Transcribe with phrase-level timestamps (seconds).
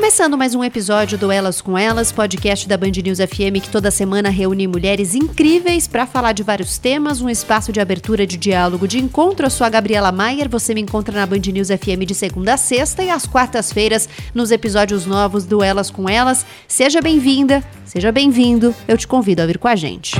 [0.00, 3.90] Começando mais um episódio do Elas com Elas, podcast da Band News FM que toda
[3.90, 8.88] semana reúne mulheres incríveis para falar de vários temas, um espaço de abertura de diálogo,
[8.88, 9.44] de encontro.
[9.44, 12.56] Eu sou a Gabriela Maier, você me encontra na Band News FM de segunda a
[12.56, 16.46] sexta e às quartas-feiras nos episódios novos do Elas com Elas.
[16.66, 20.14] Seja bem-vinda, seja bem-vindo, eu te convido a vir com a gente.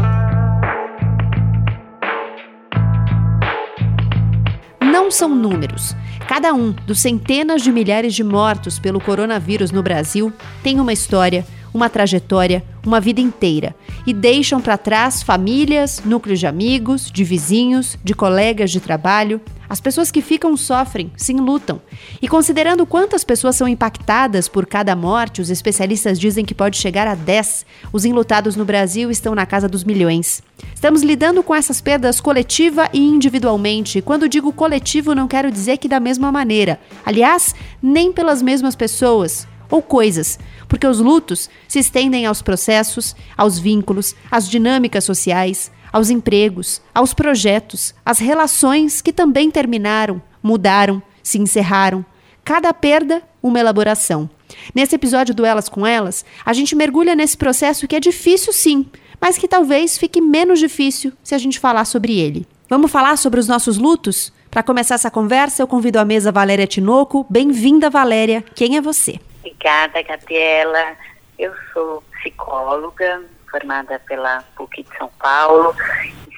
[4.82, 5.96] Não são números
[6.30, 11.44] Cada um dos centenas de milhares de mortos pelo coronavírus no Brasil tem uma história,
[11.72, 13.74] uma trajetória, uma vida inteira
[14.06, 19.80] e deixam para trás famílias, núcleos de amigos, de vizinhos, de colegas de trabalho, as
[19.80, 21.80] pessoas que ficam sofrem, sim, lutam.
[22.20, 27.06] E considerando quantas pessoas são impactadas por cada morte, os especialistas dizem que pode chegar
[27.06, 27.64] a 10.
[27.92, 30.42] Os enlutados no Brasil estão na casa dos milhões.
[30.74, 34.02] Estamos lidando com essas perdas coletiva e individualmente.
[34.02, 36.80] Quando digo coletivo, não quero dizer que da mesma maneira.
[37.06, 40.36] Aliás, nem pelas mesmas pessoas ou coisas,
[40.70, 47.12] porque os lutos se estendem aos processos, aos vínculos, às dinâmicas sociais, aos empregos, aos
[47.12, 52.06] projetos, às relações que também terminaram, mudaram, se encerraram.
[52.44, 54.30] Cada perda, uma elaboração.
[54.72, 58.86] Nesse episódio do Elas com Elas, a gente mergulha nesse processo que é difícil sim,
[59.20, 62.46] mas que talvez fique menos difícil se a gente falar sobre ele.
[62.68, 64.32] Vamos falar sobre os nossos lutos?
[64.48, 67.26] Para começar essa conversa, eu convido à mesa Valéria Tinoco.
[67.28, 68.44] Bem-vinda, Valéria.
[68.54, 69.18] Quem é você?
[69.40, 70.96] Obrigada, Gabriela.
[71.38, 75.74] Eu sou psicóloga, formada pela PUC de São Paulo,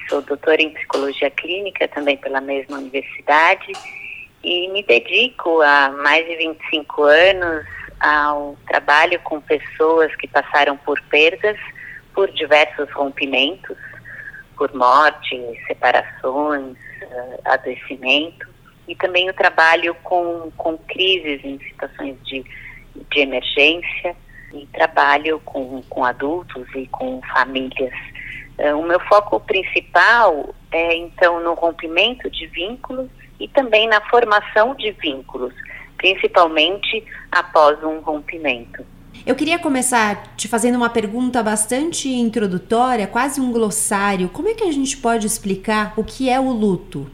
[0.09, 3.73] sou doutora em psicologia clínica também pela mesma universidade.
[4.41, 7.65] E me dedico há mais de 25 anos
[7.99, 11.57] ao trabalho com pessoas que passaram por perdas,
[12.13, 13.77] por diversos rompimentos,
[14.55, 18.47] por morte, separações, eh, adoecimento,
[18.87, 22.43] e também o trabalho com, com crises em situações de,
[23.11, 24.15] de emergência,
[24.53, 27.93] e trabalho com, com adultos e com famílias.
[28.59, 33.09] Uh, o meu foco principal é, então, no rompimento de vínculos
[33.39, 35.53] e também na formação de vínculos,
[35.97, 38.85] principalmente após um rompimento.
[39.25, 44.29] Eu queria começar te fazendo uma pergunta bastante introdutória, quase um glossário.
[44.29, 47.09] Como é que a gente pode explicar o que é o luto?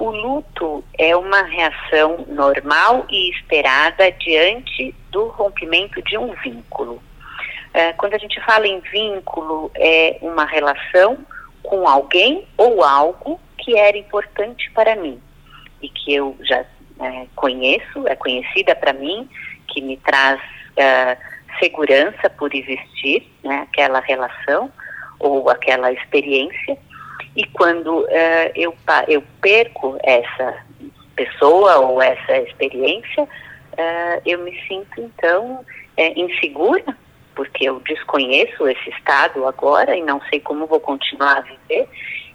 [0.00, 7.02] O luto é uma reação normal e esperada diante do rompimento de um vínculo.
[7.74, 11.18] É, quando a gente fala em vínculo, é uma relação
[11.62, 15.20] com alguém ou algo que era importante para mim
[15.82, 16.64] e que eu já
[16.98, 19.28] é, conheço, é conhecida para mim,
[19.68, 20.40] que me traz
[20.78, 21.18] é,
[21.58, 24.72] segurança por existir, né, aquela relação
[25.18, 26.78] ou aquela experiência
[27.36, 28.74] e quando uh, eu,
[29.08, 30.64] eu perco essa
[31.14, 35.64] pessoa ou essa experiência, uh, eu me sinto então
[35.96, 36.96] é, insegura,
[37.34, 41.88] porque eu desconheço esse estado agora e não sei como vou continuar a viver.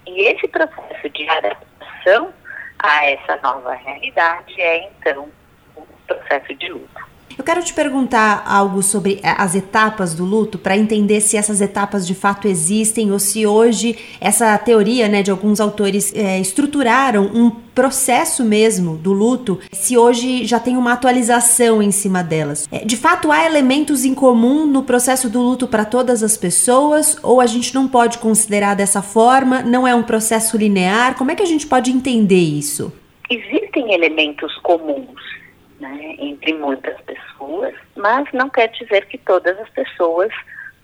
[0.07, 2.33] E esse processo de adaptação
[2.79, 5.29] a essa nova realidade é então
[5.75, 7.14] o processo de luto.
[7.37, 11.59] Eu quero te perguntar algo sobre eh, as etapas do luto para entender se essas
[11.59, 17.25] etapas de fato existem ou se hoje essa teoria, né, de alguns autores é, estruturaram
[17.33, 22.69] um processo mesmo do luto, se hoje já tem uma atualização em cima delas.
[22.71, 27.17] É, de fato, há elementos em comum no processo do luto para todas as pessoas
[27.21, 29.61] ou a gente não pode considerar dessa forma?
[29.61, 31.15] Não é um processo linear?
[31.17, 32.93] Como é que a gente pode entender isso?
[33.29, 35.34] Existem elementos comuns
[35.79, 40.31] né, entre muitas pessoas, mas não quer dizer que todas as pessoas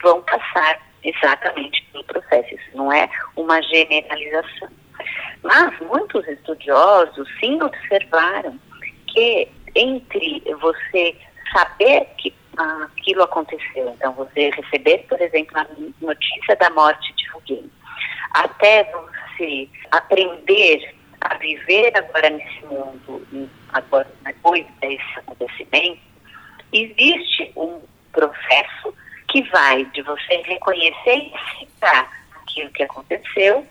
[0.02, 2.56] vão passar exatamente pelo processo.
[2.56, 4.70] Isso não é uma generalização.
[5.44, 8.60] Mas muitos estudiosos sim observaram
[9.08, 11.16] que entre você
[11.52, 15.66] saber que aquilo aconteceu, então você receber, por exemplo, a
[16.02, 17.72] notícia da morte de alguém,
[18.32, 26.02] até você aprender a viver agora nesse mundo, agora depois desse acontecimento,
[26.74, 27.82] existe um
[28.12, 28.94] processo
[29.30, 33.66] que vai de você reconhecer e aceitar aquilo que aconteceu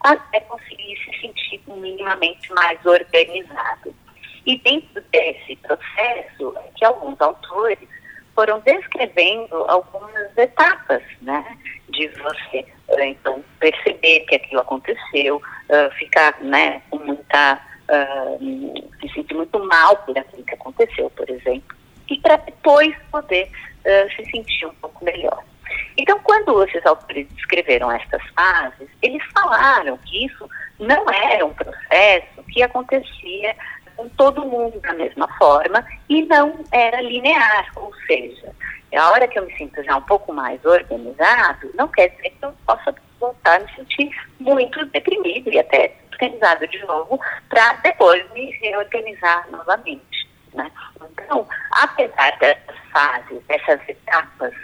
[0.00, 3.94] até conseguir se sentir minimamente mais organizado.
[4.44, 7.78] E dentro desse processo, é que alguns autores
[8.34, 11.56] foram descrevendo algumas etapas, né,
[11.88, 12.64] de você
[12.98, 17.60] então perceber que aquilo aconteceu, uh, ficar, né, com muita
[17.90, 21.76] uh, se sentir muito mal por aquilo que aconteceu, por exemplo,
[22.10, 25.42] e para depois poder uh, se sentir um pouco melhor.
[25.96, 30.48] Então, quando esses autores descreveram estas fases, eles falaram que isso
[30.78, 33.56] não era um processo que acontecia
[33.96, 38.52] com todo mundo da mesma forma e não era linear, ou seja,
[38.94, 42.44] a hora que eu me sinto já um pouco mais organizado, não quer dizer que
[42.44, 48.28] eu possa voltar a me sentir muito deprimido e até organizado de novo para depois
[48.32, 50.28] me reorganizar novamente.
[50.54, 50.70] Né?
[51.12, 54.54] Então, apesar dessas fases, dessas etapas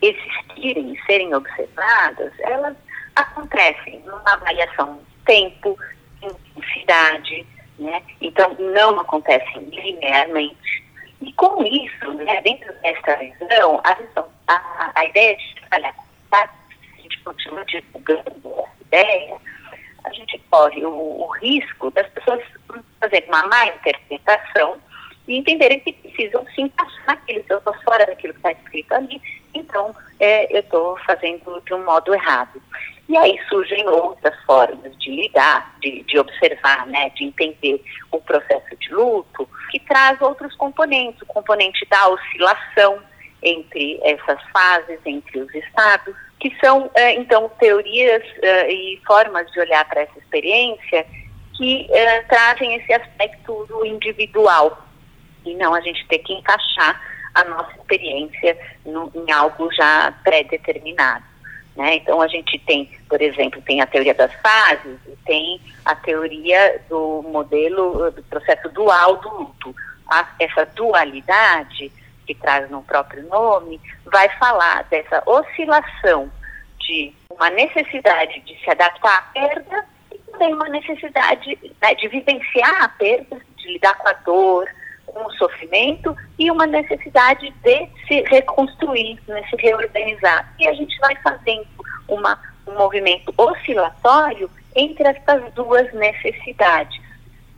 [0.00, 2.76] existirem serem observadas, elas
[3.16, 5.76] acontecem numa variação de tempo,
[6.22, 7.46] intensidade,
[7.78, 8.02] né?
[8.20, 10.84] então não acontecem linearmente.
[11.20, 16.36] E com isso, né, dentro dessa visão, a, visão a, a ideia de trabalhar com
[16.36, 16.48] a
[16.96, 19.36] gente continua divulgando essa ideia,
[20.04, 22.42] a gente corre o, o risco das pessoas
[23.00, 24.76] fazerem uma má interpretação
[25.26, 29.22] e entenderem que precisam se encaixar naquilo, eu estou fora daquilo que está escrito ali,
[29.54, 32.60] então é, eu estou fazendo de um modo errado.
[33.08, 37.82] E aí surgem outras formas de lidar, de, de observar, né, de entender
[38.12, 43.02] o processo de luto, que traz outros componentes, o componente da oscilação
[43.42, 49.60] entre essas fases, entre os estados, que são, é, então, teorias é, e formas de
[49.60, 51.06] olhar para essa experiência
[51.54, 54.82] que é, trazem esse aspecto do individual,
[55.44, 57.00] e não a gente ter que encaixar
[57.34, 61.24] a nossa experiência no, em algo já pré-determinado.
[61.76, 61.96] Né?
[61.96, 66.80] Então a gente tem, por exemplo, tem a teoria das fases e tem a teoria
[66.88, 69.74] do modelo do processo dual do luto.
[70.08, 71.92] A, essa dualidade
[72.30, 76.30] que traz no próprio nome vai falar dessa oscilação
[76.78, 82.84] de uma necessidade de se adaptar à perda e também uma necessidade né, de vivenciar
[82.84, 84.68] a perda, de lidar com a dor,
[85.06, 90.54] com o sofrimento e uma necessidade de se reconstruir, né, se reorganizar.
[90.60, 91.66] E a gente vai fazendo
[92.06, 97.02] uma, um movimento oscilatório entre essas duas necessidades.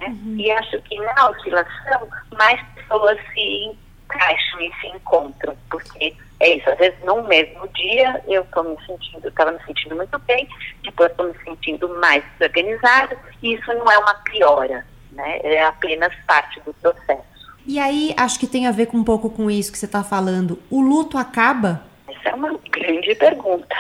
[0.00, 0.06] Né?
[0.06, 0.36] Uhum.
[0.38, 2.08] E acho que na oscilação
[2.38, 3.76] mais pessoas se
[4.12, 8.76] encaixam e se encontram, porque é isso, às vezes num mesmo dia eu estou me
[8.84, 10.48] sentindo, estava me sentindo muito bem,
[10.82, 15.40] depois estou me sentindo mais desorganizado, e isso não é uma piora, né?
[15.42, 17.32] É apenas parte do processo.
[17.64, 20.02] E aí, acho que tem a ver com um pouco com isso que você está
[20.02, 20.60] falando.
[20.68, 21.84] O luto acaba?
[22.08, 23.76] Essa é uma grande pergunta.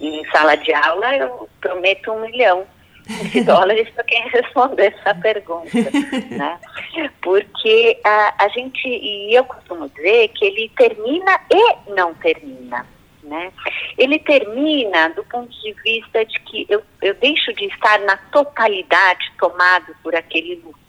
[0.00, 2.66] Em sala de aula, eu prometo um milhão
[3.06, 5.70] de dólares para quem responder essa pergunta.
[6.30, 6.58] né?
[7.22, 12.86] Porque a, a gente, e eu costumo dizer que ele termina e não termina.
[13.22, 13.50] Né?
[13.96, 19.32] Ele termina do ponto de vista de que eu, eu deixo de estar na totalidade
[19.38, 20.84] tomado por aquele luto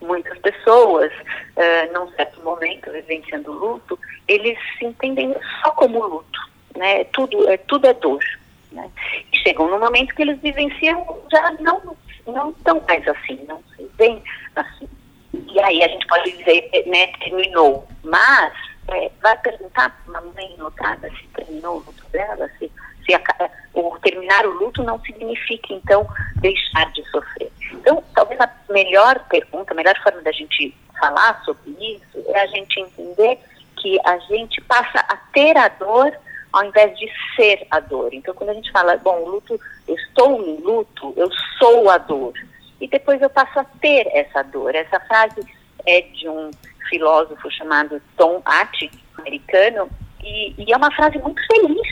[0.00, 6.40] muitas pessoas, uh, num certo momento, vivenciando luto, eles se entendem só como luto,
[6.76, 7.04] né?
[7.04, 8.24] Tudo é, tudo é dor,
[8.72, 8.90] né?
[9.32, 11.96] E chegam no momento que eles vivenciam já não,
[12.26, 14.22] não tão mais assim, não se veem
[14.56, 14.88] assim.
[15.32, 18.52] E aí a gente pode dizer, né, terminou, mas
[18.88, 22.70] é, vai perguntar para uma mãe notada se terminou o luto dela, se,
[23.04, 26.06] se a, o terminar o luto não significa, então,
[26.36, 27.52] deixar de sofrer.
[27.72, 32.46] Então, talvez a melhor pergunta, a melhor forma da gente falar sobre isso é a
[32.46, 33.38] gente entender
[33.76, 36.12] que a gente passa a ter a dor
[36.52, 38.12] ao invés de ser a dor.
[38.12, 42.32] Então, quando a gente fala, bom, luto, eu estou em luto, eu sou a dor.
[42.80, 44.74] E depois eu passo a ter essa dor.
[44.74, 45.40] Essa frase
[45.86, 46.50] é de um
[46.88, 49.88] filósofo chamado Tom Atkins, americano,
[50.22, 51.88] e, e é uma frase muito feliz,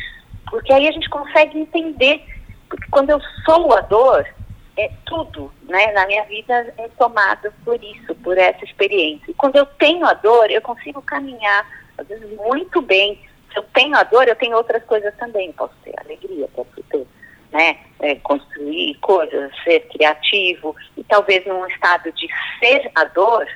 [0.51, 2.23] porque aí a gente consegue entender,
[2.69, 4.27] porque quando eu sou a dor,
[4.77, 9.31] é tudo, né, na minha vida é tomado por isso, por essa experiência.
[9.31, 11.67] E quando eu tenho a dor, eu consigo caminhar,
[11.97, 13.21] às vezes, muito bem.
[13.53, 15.53] Se eu tenho a dor, eu tenho outras coisas também.
[15.53, 17.07] Posso ter alegria, posso ter,
[17.53, 20.77] né, é, construir coisas, ser criativo.
[20.97, 22.29] E talvez num estado de
[22.59, 23.47] ser a dor,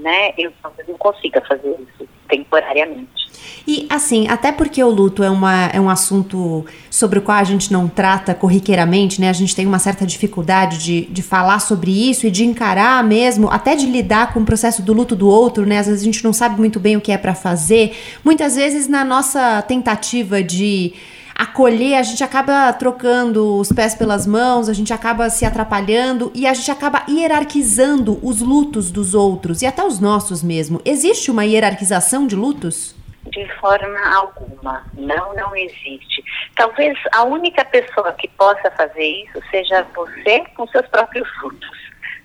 [0.00, 3.20] né, eu talvez não consiga fazer isso temporariamente.
[3.66, 7.44] E assim, até porque o luto é, uma, é um assunto sobre o qual a
[7.44, 9.28] gente não trata corriqueiramente, né?
[9.28, 13.48] A gente tem uma certa dificuldade de, de falar sobre isso e de encarar mesmo,
[13.50, 15.78] até de lidar com o processo do luto do outro, né?
[15.78, 17.96] Às vezes a gente não sabe muito bem o que é para fazer.
[18.24, 20.92] Muitas vezes na nossa tentativa de
[21.40, 26.46] acolher, a gente acaba trocando os pés pelas mãos, a gente acaba se atrapalhando e
[26.46, 30.82] a gente acaba hierarquizando os lutos dos outros e até os nossos mesmo.
[30.84, 32.94] Existe uma hierarquização de lutos?
[33.24, 34.84] De forma alguma.
[34.92, 36.22] Não, não existe.
[36.54, 41.78] Talvez a única pessoa que possa fazer isso seja você com seus próprios lutos.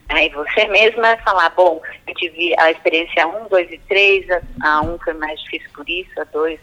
[0.09, 0.25] Né?
[0.25, 4.25] E você mesma falar, bom, eu tive a experiência 1, 2 e 3,
[4.61, 6.59] a 1 foi mais difícil por isso, a 2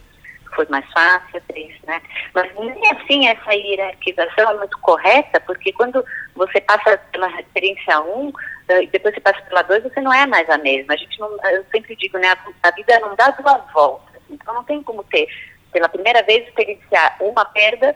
[0.55, 2.01] foi mais fácil, a 3, né?
[2.33, 6.03] Mas nem assim essa hierarquização é muito correta, porque quando
[6.35, 8.31] você passa pela experiência 1,
[8.69, 10.93] e depois você passa pela dois, você não é mais a mesma.
[10.93, 12.33] A gente não, eu sempre digo, né,
[12.63, 14.21] a, vida não dá duas voltas.
[14.29, 15.27] Então não tem como ter,
[15.71, 17.95] pela primeira vez, experienciar uma perda,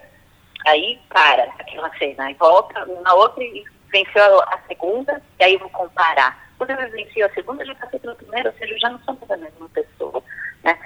[0.65, 5.69] aí para aquela cena, e volta na outra e venceu a segunda, e aí vou
[5.69, 6.47] comparar.
[6.57, 8.99] Quando eu venci a segunda, eu já passei pela primeira, ou seja, eu já não
[8.99, 10.23] sou mais a mesma pessoa.
[10.63, 10.77] Né?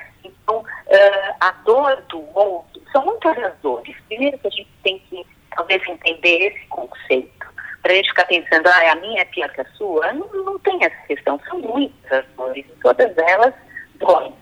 [0.91, 3.95] Uh, a dor do outro, são muitas as dores.
[4.10, 7.48] Primeiro que a gente tem que, talvez, entender esse conceito
[7.81, 10.60] para a gente ficar pensando, ah, a minha é pior que a sua, não, não
[10.60, 11.39] tem essa questão.
[11.50, 13.53] São muitas dores, e todas elas
[13.95, 14.33] doem,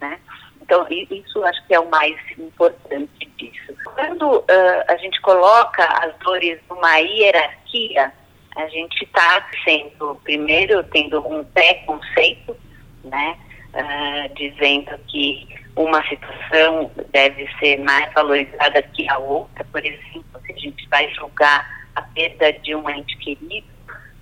[0.00, 0.18] né?
[0.62, 3.74] Então, isso acho que é o mais importante disso.
[3.84, 4.46] Quando uh,
[4.88, 8.12] a gente coloca as dores numa hierarquia,
[8.56, 12.56] a gente está sendo, primeiro, tendo um pré-conceito,
[13.04, 13.36] né?
[13.72, 15.46] Uh, dizendo que
[15.76, 19.64] uma situação deve ser mais valorizada que a outra.
[19.64, 23.66] Por exemplo, se a gente vai julgar a perda de um ente querido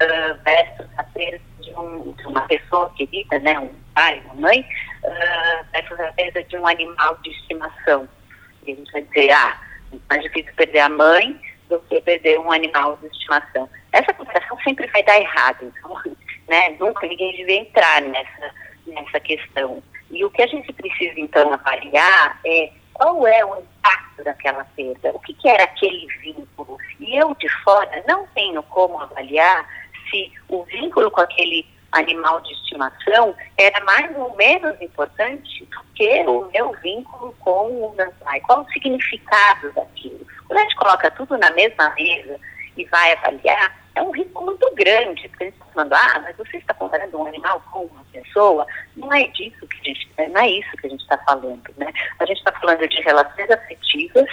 [0.02, 4.60] uh, versus a perda de, um, de, uma pessoa querida, né, um pai, uma mãe,
[5.04, 8.08] uh, versus a perda de um animal de estimação.
[8.62, 9.60] A gente vai dizer, ah,
[9.92, 13.68] é mais difícil perder a mãe do que perder um animal de estimação.
[13.92, 15.96] Essa comparação sempre vai dar errado, então,
[16.48, 18.52] né, nunca ninguém devia entrar nessa,
[18.88, 19.82] nessa questão.
[20.10, 25.12] E o que a gente precisa, então, avaliar é qual é o impacto daquela perda,
[25.14, 26.78] o que, que era aquele vínculo.
[26.98, 29.66] E eu de fora não tenho como avaliar
[30.10, 36.22] se o vínculo com aquele animal de estimação era mais ou menos importante do que
[36.26, 38.40] o meu vínculo com o meu pai.
[38.40, 40.26] Qual o significado daquilo?
[40.46, 42.38] Quando a gente coloca tudo na mesma mesa
[42.76, 46.56] e vai avaliar, é um risco muito grande, porque gente está falando, ah, mas você
[46.56, 50.48] está comparando um animal com uma pessoa, não é disso que a gente, não é
[50.48, 51.92] isso que a gente está falando, né?
[52.20, 54.28] A gente está falando de relações afetivas,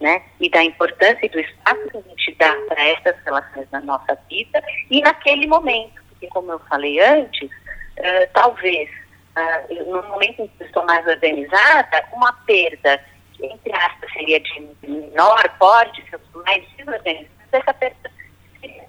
[0.00, 0.22] né?
[0.40, 4.16] E da importância e do espaço que a gente dá para essas relações na nossa
[4.30, 8.88] vida e naquele momento, porque como eu falei antes, uh, talvez
[9.36, 13.00] uh, no momento em que eu estou mais organizada, uma perda
[13.40, 16.04] entre aspas seria de menor porte,
[16.44, 18.17] mais desorganizada, essa perda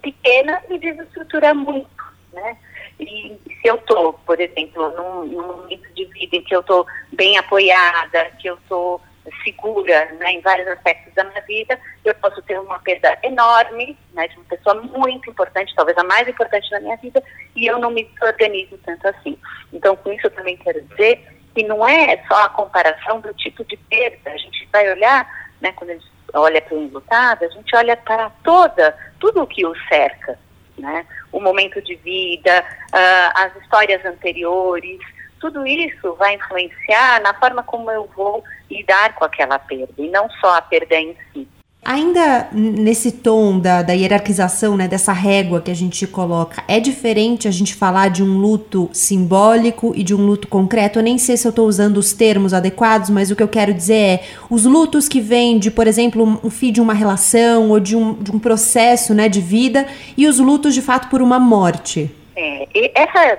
[0.00, 2.56] pequena e desestrutura muito, né?
[2.98, 6.86] E se eu estou, por exemplo, num, num momento de vida em que eu estou
[7.12, 9.00] bem apoiada, que eu estou
[9.44, 14.28] segura né, em vários aspectos da minha vida, eu posso ter uma perda enorme né,
[14.28, 17.22] de uma pessoa muito importante, talvez a mais importante da minha vida,
[17.54, 19.38] e eu não me organizo tanto assim.
[19.72, 23.64] Então, com isso eu também quero dizer que não é só a comparação do tipo
[23.64, 25.28] de perda, a gente vai olhar,
[25.60, 29.46] né, quando a gente olha para o enlutado, a gente olha para toda, tudo o
[29.46, 30.38] que o cerca,
[30.78, 31.06] né?
[31.32, 35.00] O momento de vida, uh, as histórias anteriores,
[35.38, 40.28] tudo isso vai influenciar na forma como eu vou lidar com aquela perda, e não
[40.40, 41.48] só a perda em si.
[41.90, 47.48] Ainda nesse tom da, da hierarquização, né, dessa régua que a gente coloca, é diferente
[47.48, 51.00] a gente falar de um luto simbólico e de um luto concreto?
[51.00, 53.74] Eu nem sei se eu estou usando os termos adequados, mas o que eu quero
[53.74, 57.80] dizer é os lutos que vêm de, por exemplo, um fim de uma relação ou
[57.80, 59.84] de um, de um processo né, de vida
[60.16, 62.08] e os lutos de fato por uma morte.
[62.36, 63.36] É, essa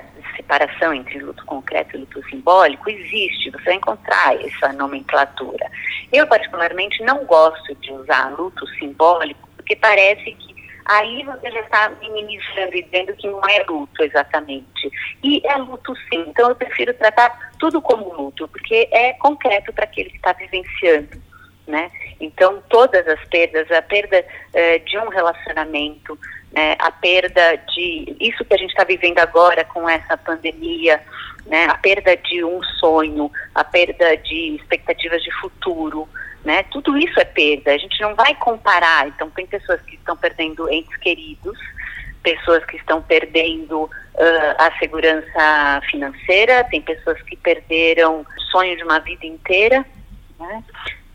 [0.52, 5.72] separação entre luto concreto e luto simbólico existe, você vai encontrar essa nomenclatura.
[6.12, 10.52] Eu, particularmente, não gosto de usar luto simbólico, porque parece que
[10.86, 14.92] aí você já está minimizando e dizendo que não é luto exatamente.
[15.24, 19.86] E é luto sim, então eu prefiro tratar tudo como luto, porque é concreto para
[19.86, 21.31] aquele que está vivenciando.
[21.72, 21.90] Né?
[22.20, 26.20] Então, todas as perdas, a perda eh, de um relacionamento,
[26.52, 31.02] né, a perda de isso que a gente está vivendo agora com essa pandemia,
[31.46, 36.10] né, a perda de um sonho, a perda de expectativas de futuro,
[36.44, 37.72] né, tudo isso é perda.
[37.72, 39.08] A gente não vai comparar.
[39.08, 41.58] Então, tem pessoas que estão perdendo entes queridos,
[42.22, 43.90] pessoas que estão perdendo uh,
[44.58, 49.86] a segurança financeira, tem pessoas que perderam o sonho de uma vida inteira,
[50.38, 50.64] né?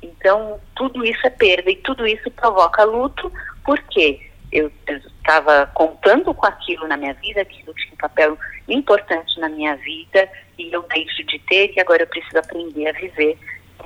[0.06, 3.32] Então, tudo isso é perda e tudo isso provoca luto,
[3.64, 4.26] por quê?
[4.52, 9.76] eu estava contando com aquilo na minha vida, aquilo tinha um papel importante na minha
[9.76, 13.38] vida e eu deixo de ter e agora eu preciso aprender a viver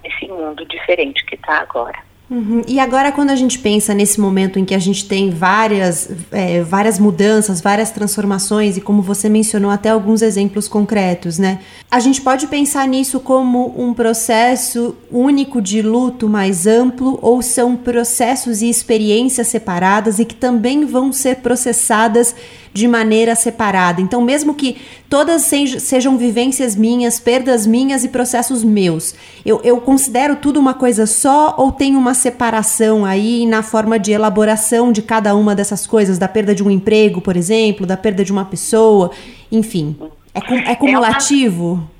[0.02, 1.98] nesse mundo diferente que está agora.
[2.30, 2.62] Uhum.
[2.68, 6.62] E agora, quando a gente pensa nesse momento em que a gente tem várias, é,
[6.62, 11.58] várias mudanças, várias transformações, e como você mencionou até alguns exemplos concretos, né?
[11.90, 17.74] A gente pode pensar nisso como um processo único de luto mais amplo, ou são
[17.74, 22.36] processos e experiências separadas e que também vão ser processadas
[22.72, 24.00] de maneira separada.
[24.00, 30.36] Então, mesmo que todas sejam vivências minhas, perdas minhas e processos meus, eu, eu considero
[30.36, 35.34] tudo uma coisa só ou tem uma separação aí na forma de elaboração de cada
[35.34, 39.10] uma dessas coisas, da perda de um emprego, por exemplo, da perda de uma pessoa,
[39.50, 39.96] enfim.
[40.34, 41.90] É, é cumulativo?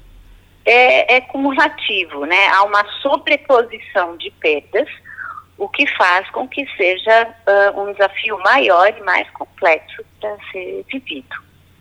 [0.64, 2.48] É, é cumulativo, né?
[2.48, 4.88] Há uma sobreposição de perdas
[5.60, 10.84] o que faz com que seja uh, um desafio maior e mais complexo para ser
[10.90, 11.36] vivido.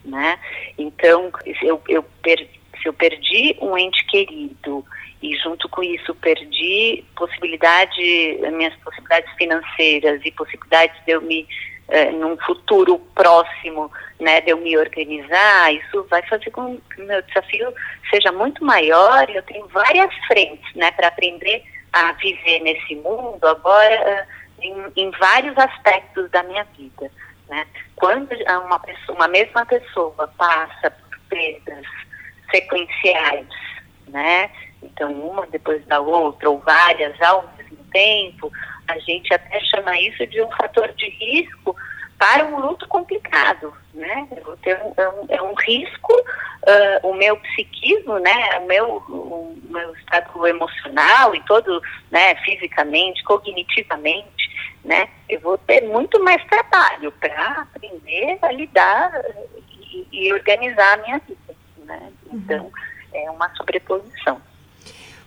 [0.06, 0.40] Né?
[0.78, 1.32] Então,
[1.62, 2.48] eu, eu per,
[2.82, 4.86] se eu perdi um ente querido
[5.22, 11.46] e junto com isso perdi possibilidade, minhas possibilidades financeiras e possibilidades de eu me,
[11.90, 17.06] uh, num futuro próximo, né, de eu me organizar, isso vai fazer com que o
[17.06, 17.74] meu desafio
[18.10, 23.94] seja muito maior eu tenho várias frentes, né, para aprender a viver nesse mundo agora
[23.94, 24.28] eh,
[24.62, 27.12] em, em vários aspectos da minha vida.
[27.50, 27.66] Né?
[27.96, 28.30] Quando
[28.66, 31.86] uma, pessoa, uma mesma pessoa passa por perdas
[32.52, 33.48] sequenciais,
[34.08, 34.50] né?
[34.82, 38.52] então uma depois da outra, ou várias ao mesmo tempo,
[38.88, 41.76] a gente até chama isso de um fator de risco
[42.18, 44.28] para um luto complicado, né?
[44.66, 48.60] É, um, é um risco, uh, o meu psiquismo, né?
[48.60, 52.36] O meu, o meu estado emocional e todo, né?
[52.44, 55.10] Fisicamente, cognitivamente, né?
[55.28, 59.12] Eu vou ter muito mais trabalho para aprender a lidar
[59.92, 61.56] e, e, organizar a minha vida,
[61.86, 62.12] né?
[62.32, 62.72] Então, uhum.
[63.14, 64.42] é uma sobreposição.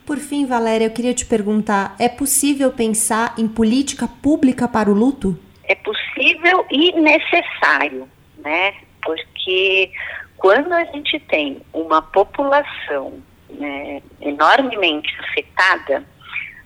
[0.06, 4.94] Por fim, Valéria, eu queria te perguntar: é possível pensar em política pública para o
[4.94, 5.38] luto?
[5.64, 8.74] é possível e necessário, né?
[9.02, 9.90] Porque
[10.36, 16.04] quando a gente tem uma população né, enormemente afetada,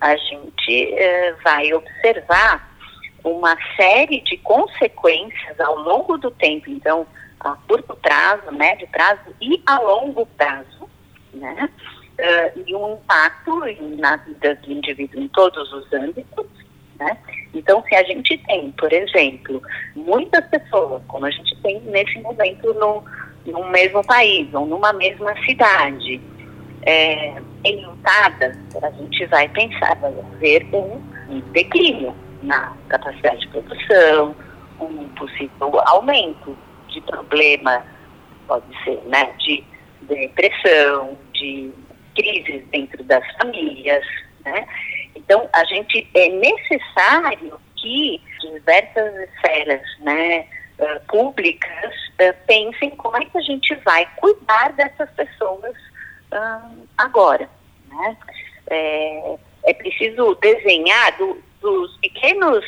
[0.01, 2.76] a gente eh, vai observar
[3.31, 7.07] uma série de consequências ao longo do tempo, então,
[7.41, 10.89] a curto prazo, médio prazo e a longo prazo,
[11.35, 11.69] né?
[12.19, 13.61] Uh, e um impacto
[13.99, 16.47] na vida do indivíduo em todos os âmbitos,
[16.99, 17.19] né?
[17.53, 19.61] Então, se a gente tem, por exemplo,
[19.95, 23.05] muitas pessoas, como a gente tem nesse momento no,
[23.45, 26.21] no mesmo país ou numa mesma cidade,
[26.83, 27.35] é,
[27.65, 31.01] enlutadas, a gente vai pensar, vai haver um,
[31.53, 34.37] declínio na capacidade de produção,
[34.81, 36.57] um possível aumento
[36.89, 37.83] de problemas,
[38.47, 39.65] pode ser né, de
[40.03, 41.73] depressão, de
[42.15, 44.05] crises dentro das famílias,
[44.45, 44.67] né?
[45.15, 50.47] Então, a gente é necessário que diversas esferas né,
[50.79, 55.75] uh, públicas uh, pensem como é que a gente vai cuidar dessas pessoas
[56.33, 57.49] uh, agora.
[57.89, 58.17] Né?
[58.69, 62.65] É, é, preciso desenhar do, dos pequenos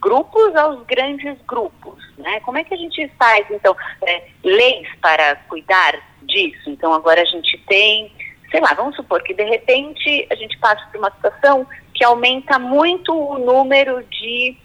[0.00, 1.98] grupos aos grandes grupos.
[2.16, 2.38] Né?
[2.40, 6.70] Como é que a gente faz, então, é, leis para cuidar disso?
[6.70, 8.12] Então, agora a gente tem
[8.48, 12.60] sei lá, vamos supor que de repente a gente passa por uma situação que aumenta
[12.60, 14.56] muito o número de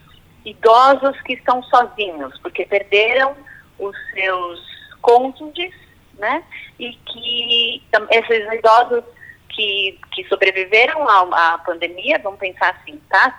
[0.46, 3.36] idosos que estão sozinhos, porque perderam
[3.80, 4.60] os seus
[5.02, 5.74] cônjuges,
[6.20, 6.44] né?
[6.78, 9.04] E que esses idosos
[9.50, 13.36] que, que sobreviveram à, à pandemia, vamos pensar assim, tá?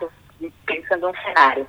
[0.66, 1.66] Pensando um cenário.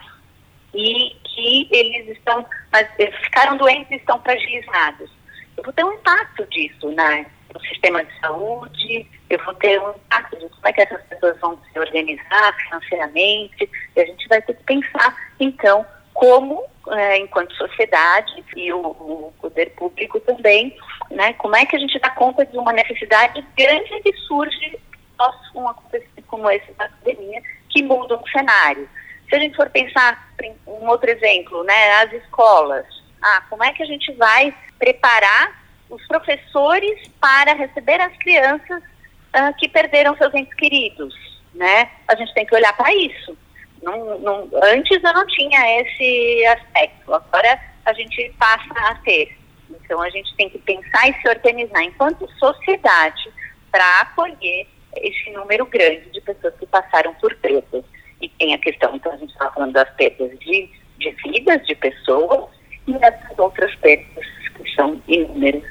[0.73, 5.11] E que eles estão, mas eles ficaram doentes e estão fragilizados.
[5.55, 7.27] Eu vou ter um impacto disso, né?
[7.53, 11.39] no sistema de saúde, eu vou ter um impacto de como é que essas pessoas
[11.39, 17.53] vão se organizar financeiramente, e a gente vai ter que pensar, então, como, é, enquanto
[17.55, 20.75] sociedade e o, o, poder público também,
[21.11, 24.79] né, como é que a gente dá conta de uma necessidade grande que surge
[25.17, 27.41] após um acontecimento como esse da pandemia,
[27.73, 28.87] que muda um cenário.
[29.27, 30.31] Se a gente for pensar
[30.67, 32.85] um outro exemplo, né, as escolas,
[33.21, 39.53] ah, como é que a gente vai preparar os professores para receber as crianças uh,
[39.57, 41.13] que perderam seus entes queridos,
[41.53, 41.89] né?
[42.07, 43.37] A gente tem que olhar para isso.
[43.81, 49.37] Não, não, antes eu não tinha esse aspecto, agora a gente passa a ter.
[49.69, 53.31] Então a gente tem que pensar e se organizar enquanto sociedade
[53.71, 57.83] para acolher esse número grande de pessoas que passaram por perdas.
[58.21, 61.75] E tem a questão, então a gente está falando das perdas de, de vidas de
[61.75, 62.49] pessoas
[62.87, 64.25] e dessas outras perdas
[64.55, 65.63] que são inúmeras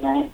[0.00, 0.28] né,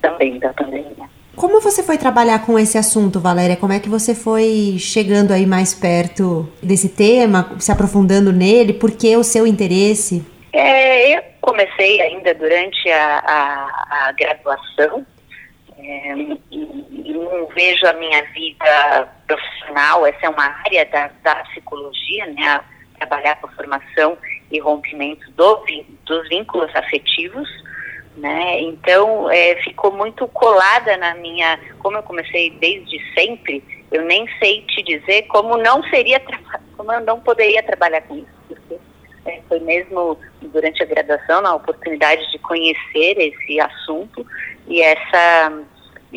[0.00, 1.08] também da pandemia.
[1.36, 3.56] Como você foi trabalhar com esse assunto, Valéria?
[3.56, 8.72] Como é que você foi chegando aí mais perto desse tema, se aprofundando nele?
[8.72, 10.24] Por que o seu interesse?
[10.52, 15.04] É, eu comecei ainda durante a, a, a graduação
[15.86, 22.60] é, não vejo a minha vida profissional, essa é uma área da, da psicologia, né,
[22.98, 24.16] trabalhar com formação
[24.50, 25.64] e rompimento do,
[26.04, 27.48] dos vínculos afetivos,
[28.16, 28.60] né?
[28.60, 34.62] Então é, ficou muito colada na minha, como eu comecei desde sempre, eu nem sei
[34.62, 36.22] te dizer como não seria,
[36.76, 38.78] como eu não poderia trabalhar com isso, porque
[39.26, 44.24] é, foi mesmo durante a graduação na oportunidade de conhecer esse assunto
[44.68, 45.52] e essa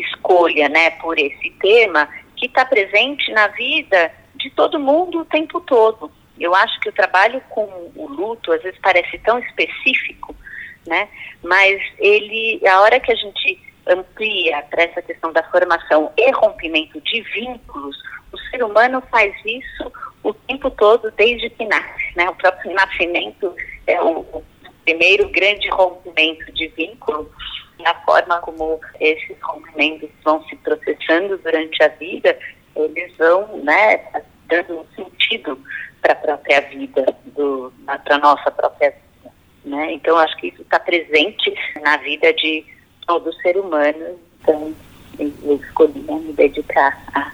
[0.00, 5.60] escolha, né, por esse tema que está presente na vida de todo mundo o tempo
[5.60, 6.10] todo.
[6.38, 7.64] Eu acho que o trabalho com
[7.96, 10.34] o luto às vezes parece tão específico,
[10.86, 11.08] né?
[11.42, 17.00] Mas ele, a hora que a gente amplia para essa questão da formação e rompimento
[17.00, 17.96] de vínculos,
[18.32, 22.28] o ser humano faz isso o tempo todo desde que nasce, né?
[22.30, 23.52] O próprio nascimento
[23.86, 24.44] é o,
[24.88, 31.82] primeiro grande rompimento de vínculo e a forma como esses rompimentos vão se processando durante
[31.82, 32.38] a vida,
[32.74, 34.00] eles vão, né,
[34.46, 35.58] dando sentido
[36.00, 37.04] para a própria vida,
[38.04, 39.34] para a nossa própria vida.
[39.64, 39.92] Né?
[39.92, 42.64] Então, acho que isso está presente na vida de
[43.06, 44.18] todo ser humano.
[44.40, 44.74] Então,
[45.18, 47.32] eu escolhi né, me dedicar a,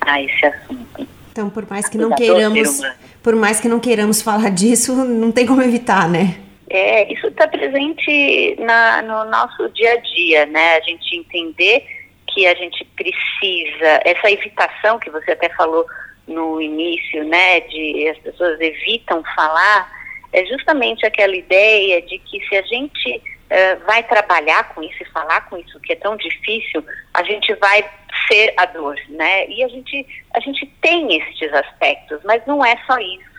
[0.00, 1.06] a esse assunto.
[1.30, 2.80] Então, por mais que não queiramos,
[3.22, 6.36] por mais que não queiramos falar disso, não tem como evitar, né?
[6.70, 10.76] É, isso está presente na, no nosso dia a dia, né?
[10.76, 11.86] A gente entender
[12.28, 15.86] que a gente precisa, essa evitação que você até falou
[16.26, 19.90] no início, né, de as pessoas evitam falar,
[20.32, 25.12] é justamente aquela ideia de que se a gente uh, vai trabalhar com isso e
[25.12, 27.84] falar com isso que é tão difícil, a gente vai
[28.30, 29.46] ser a dor, né?
[29.48, 33.32] E a gente, a gente tem estes aspectos, mas não é só isso.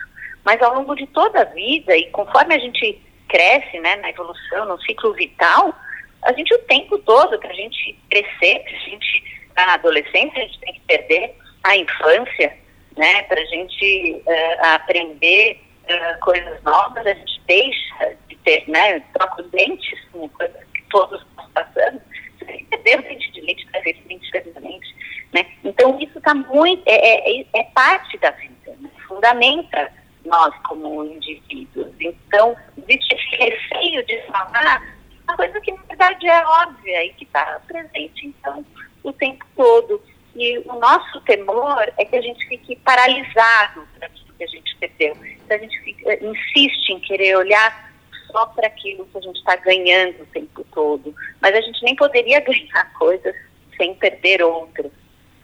[0.44, 3.00] Mas ao longo de toda a vida e conforme a gente
[3.34, 5.74] cresce, né, na evolução, no ciclo vital,
[6.22, 10.38] a gente o tempo todo, para a gente crescer, para a gente estar na adolescência,
[10.40, 12.56] a gente tem que perder a infância,
[12.96, 19.00] né, para a gente uh, aprender uh, coisas novas, a gente deixa de ter, né,
[19.12, 22.00] troca os dentes, com coisas que todos estão passando,
[22.38, 24.94] você perder o dente de leite para ver dente diferente,
[25.32, 28.88] né, então isso está muito, é, é, é, parte da vida, né?
[29.08, 29.92] fundamenta
[30.24, 36.46] nós como indivíduos, então existe esse receio de falar uma coisa que na verdade é
[36.46, 38.64] óbvia e que está presente então
[39.02, 40.02] o tempo todo,
[40.34, 44.76] e o nosso temor é que a gente fique paralisado por aquilo que a gente
[44.76, 45.16] perdeu.
[45.22, 47.92] Então a gente fica, insiste em querer olhar
[48.32, 51.14] só para aquilo que a gente está ganhando o tempo todo.
[51.40, 53.34] Mas a gente nem poderia ganhar coisas
[53.76, 54.90] sem perder outras.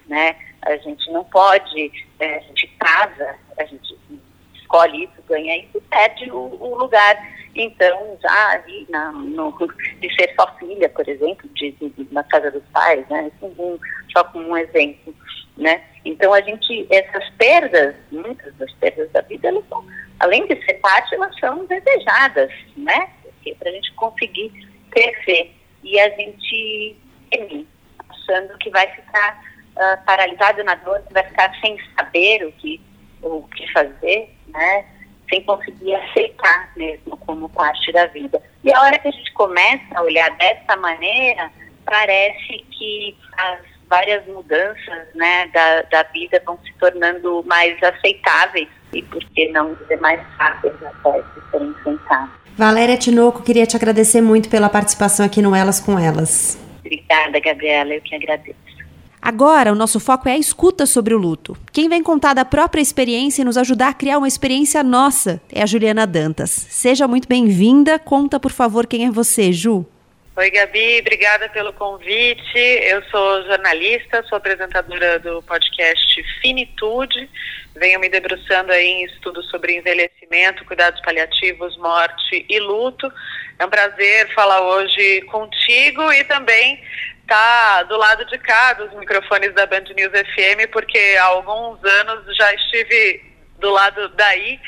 [0.09, 0.35] Né?
[0.62, 3.97] A gente não pode, é, a gente casa, a gente
[4.70, 7.16] escolhe isso, ganha isso, perde o, o lugar
[7.54, 9.52] então, já ali na, no,
[10.00, 13.30] de ser só filha, por exemplo, de, de, na casa dos pais, né?
[13.42, 13.78] Um,
[14.12, 15.14] só como um exemplo,
[15.56, 15.83] né?
[16.04, 19.85] Então, a gente, essas perdas, muitas das perdas da vida, elas são,
[20.20, 23.11] além de ser parte, elas são desejadas, né?
[23.59, 24.52] Para a gente conseguir
[24.90, 25.52] crescer.
[25.83, 26.96] E a gente
[27.30, 27.66] teme,
[28.09, 32.80] achando que vai ficar uh, paralisado na dor, que vai ficar sem saber o que,
[33.22, 34.85] o que fazer, né?
[35.31, 38.43] sem conseguir aceitar mesmo como parte da vida.
[38.65, 41.51] E a hora que a gente começa a olhar dessa maneira,
[41.87, 49.03] parece que as várias mudanças né, da, da vida vão se tornando mais aceitáveis e,
[49.03, 52.31] por que não dizer, mais fáceis até de serem enfrentadas.
[52.57, 56.59] Valéria Tinoco, queria te agradecer muito pela participação aqui no Elas com Elas.
[56.81, 58.60] Obrigada, Gabriela, eu que agradeço.
[59.22, 61.56] Agora, o nosso foco é a escuta sobre o luto.
[61.72, 65.62] Quem vem contar da própria experiência e nos ajudar a criar uma experiência nossa é
[65.62, 66.50] a Juliana Dantas.
[66.50, 67.98] Seja muito bem-vinda.
[67.98, 69.87] Conta, por favor, quem é você, Ju.
[70.37, 72.56] Oi, Gabi, obrigada pelo convite.
[72.56, 77.28] Eu sou jornalista, sou apresentadora do podcast Finitude.
[77.76, 83.12] Venho me debruçando aí em estudos sobre envelhecimento, cuidados paliativos, morte e luto.
[83.59, 86.83] É um prazer falar hoje contigo e também
[87.31, 92.37] estar do lado de cá dos microfones da Band News FM, porque há alguns anos
[92.37, 93.23] já estive
[93.61, 94.59] do lado daí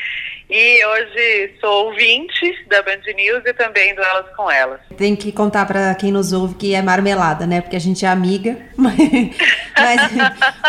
[0.55, 4.81] e hoje sou ouvinte da Band News e também do Elas com Elas.
[4.99, 7.63] Tem que contar para quem nos ouve que é marmelada, né?
[7.63, 8.99] Porque a gente é amiga, mas,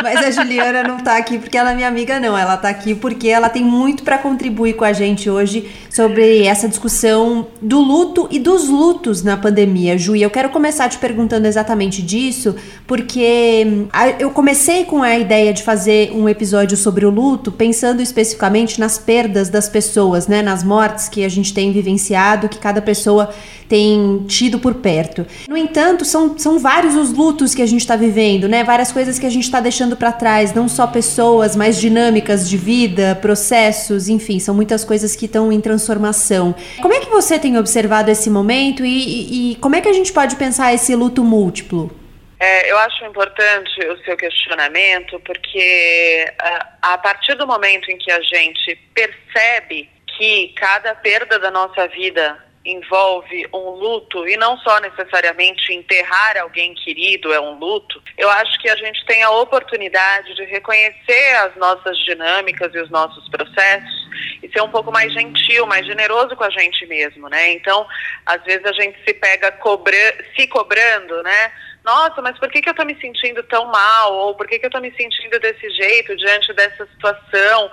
[0.02, 2.38] mas, a Juliana não está aqui porque ela é minha amiga, não.
[2.38, 6.70] Ela está aqui porque ela tem muito para contribuir com a gente hoje sobre essa
[6.70, 9.98] discussão do luto e dos lutos na pandemia.
[9.98, 12.56] Ju, e eu quero começar te perguntando exatamente disso,
[12.88, 18.02] porque hum, eu comecei com a ideia de fazer um episódio sobre o luto, pensando
[18.02, 20.44] especificamente nas perdas das pessoas, né?
[20.44, 23.34] Nas mortes que a gente tem vivenciado, que cada pessoa
[23.68, 25.26] tem tido por perto.
[25.50, 28.64] No entanto, são, são vários os lutos que a gente está vivendo, né?
[28.64, 32.56] Várias coisas que a gente está deixando para trás, não só pessoas, mas dinâmicas de
[32.56, 36.54] vida, processos, enfim, são muitas coisas que estão em transformação.
[36.80, 39.94] Como é que você tem observado esse momento e, e, e como é que a
[39.94, 42.03] gente pode pensar esse luto múltiplo?
[42.44, 48.12] É, eu acho importante o seu questionamento, porque a, a partir do momento em que
[48.12, 54.82] a gente percebe que cada perda da nossa vida envolve um luto e não só
[54.82, 60.36] necessariamente enterrar alguém querido é um luto, eu acho que a gente tem a oportunidade
[60.36, 64.10] de reconhecer as nossas dinâmicas e os nossos processos
[64.42, 67.54] e ser um pouco mais gentil, mais generoso com a gente mesmo, né?
[67.54, 67.88] Então,
[68.26, 69.96] às vezes a gente se pega cobra
[70.36, 71.52] se cobrando, né?
[71.84, 74.14] Nossa, mas por que, que eu estou me sentindo tão mal?
[74.14, 77.72] Ou por que, que eu estou me sentindo desse jeito diante dessa situação?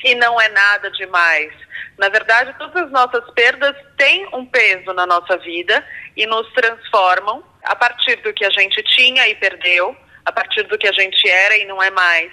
[0.00, 1.52] Se não é nada demais.
[1.98, 5.86] Na verdade, todas as nossas perdas têm um peso na nossa vida
[6.16, 10.78] e nos transformam a partir do que a gente tinha e perdeu, a partir do
[10.78, 12.32] que a gente era e não é mais.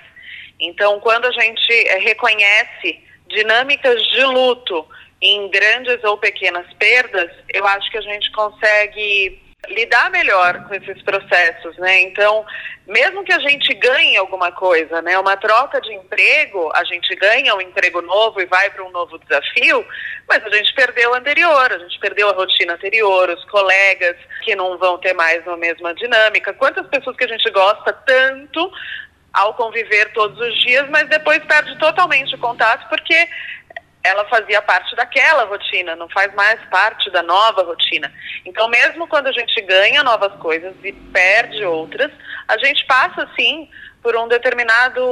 [0.59, 4.87] Então, quando a gente eh, reconhece dinâmicas de luto
[5.21, 11.01] em grandes ou pequenas perdas, eu acho que a gente consegue lidar melhor com esses
[11.01, 12.01] processos, né?
[12.01, 12.45] Então,
[12.87, 15.17] mesmo que a gente ganhe alguma coisa, né?
[15.19, 19.19] Uma troca de emprego, a gente ganha um emprego novo e vai para um novo
[19.19, 19.85] desafio,
[20.27, 24.55] mas a gente perdeu o anterior, a gente perdeu a rotina anterior, os colegas que
[24.55, 26.53] não vão ter mais a mesma dinâmica.
[26.53, 28.71] Quantas pessoas que a gente gosta tanto
[29.33, 33.27] ao conviver todos os dias, mas depois perde totalmente o contato porque
[34.03, 38.11] ela fazia parte daquela rotina, não faz mais parte da nova rotina.
[38.45, 42.11] Então, mesmo quando a gente ganha novas coisas e perde outras,
[42.47, 43.69] a gente passa sim
[44.01, 45.05] por um determinado,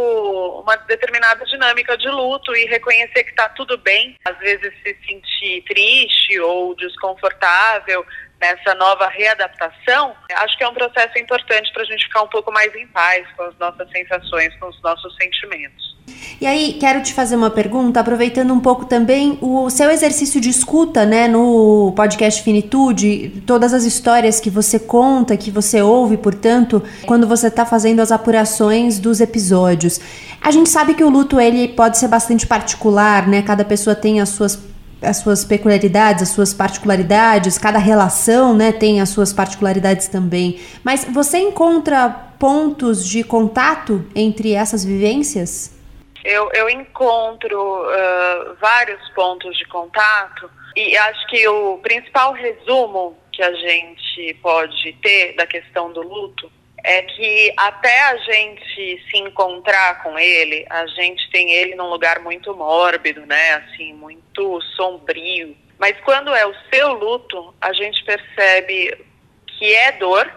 [0.61, 4.17] uma determinada dinâmica de luto e reconhecer que está tudo bem.
[4.23, 8.05] Às vezes se sentir triste ou desconfortável
[8.39, 12.51] nessa nova readaptação, acho que é um processo importante para a gente ficar um pouco
[12.51, 15.96] mais em paz com as nossas sensações, com os nossos sentimentos.
[16.39, 20.49] E aí, quero te fazer uma pergunta, aproveitando um pouco também o seu exercício de
[20.49, 26.83] escuta, né, no podcast Finitude, todas as histórias que você conta, que você ouve, portanto,
[27.07, 29.99] quando você está fazendo as apurações dos episódios.
[30.39, 33.41] A gente sabe que o luto ele pode ser bastante particular, né?
[33.41, 34.59] Cada pessoa tem as suas
[34.99, 40.57] as suas peculiaridades, as suas particularidades, cada relação né, tem as suas particularidades também.
[40.83, 45.76] Mas você encontra pontos de contato entre essas vivências?
[46.23, 53.41] Eu, eu encontro uh, vários pontos de contato e acho que o principal resumo que
[53.41, 56.51] a gente pode ter da questão do luto
[56.83, 62.19] é que até a gente se encontrar com ele, a gente tem ele num lugar
[62.19, 63.55] muito mórbido, né?
[63.55, 65.55] Assim, muito sombrio.
[65.77, 69.05] Mas quando é o seu luto, a gente percebe
[69.47, 70.31] que é dor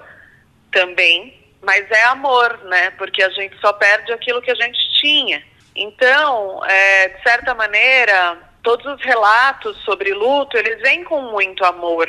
[0.72, 2.90] também, mas é amor, né?
[2.92, 5.42] Porque a gente só perde aquilo que a gente tinha.
[5.80, 12.06] Então, é, de certa maneira, todos os relatos sobre luto, eles vêm com muito amor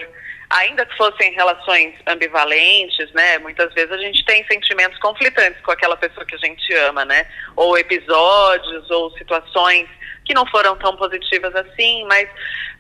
[0.50, 3.38] ainda que fossem relações ambivalentes, né?
[3.38, 7.26] Muitas vezes a gente tem sentimentos conflitantes com aquela pessoa que a gente ama, né?
[7.56, 9.88] Ou episódios ou situações
[10.26, 12.28] que não foram tão positivas assim, mas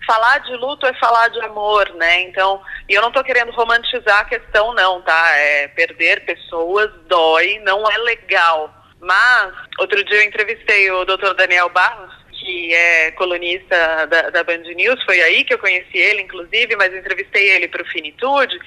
[0.06, 2.23] falar de luto é falar de amor, né?
[2.23, 5.38] Então, e eu não estou querendo romantizar a questão não, tá?
[5.38, 8.80] É, perder pessoas dói, não é legal.
[9.01, 11.33] Mas outro dia eu entrevistei o Dr.
[11.35, 16.23] Daniel Barros que é colunista da, da Band News, foi aí que eu conheci ele,
[16.23, 18.57] inclusive, mas entrevistei ele para o Finitude,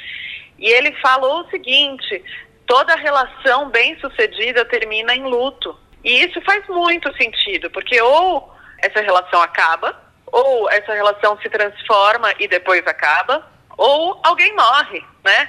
[0.59, 2.23] e ele falou o seguinte:
[2.67, 5.77] toda relação bem sucedida termina em luto.
[6.05, 12.33] E isso faz muito sentido, porque ou essa relação acaba, ou essa relação se transforma
[12.39, 13.45] e depois acaba,
[13.77, 15.49] ou alguém morre, né?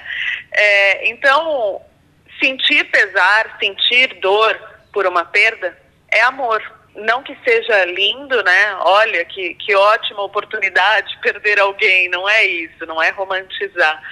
[0.50, 1.80] É, então,
[2.40, 5.76] sentir pesar, sentir dor por uma perda
[6.08, 6.62] é amor
[6.94, 8.76] não que seja lindo, né?
[8.80, 14.02] Olha, que, que ótima oportunidade perder alguém, não é isso, não é romantizar.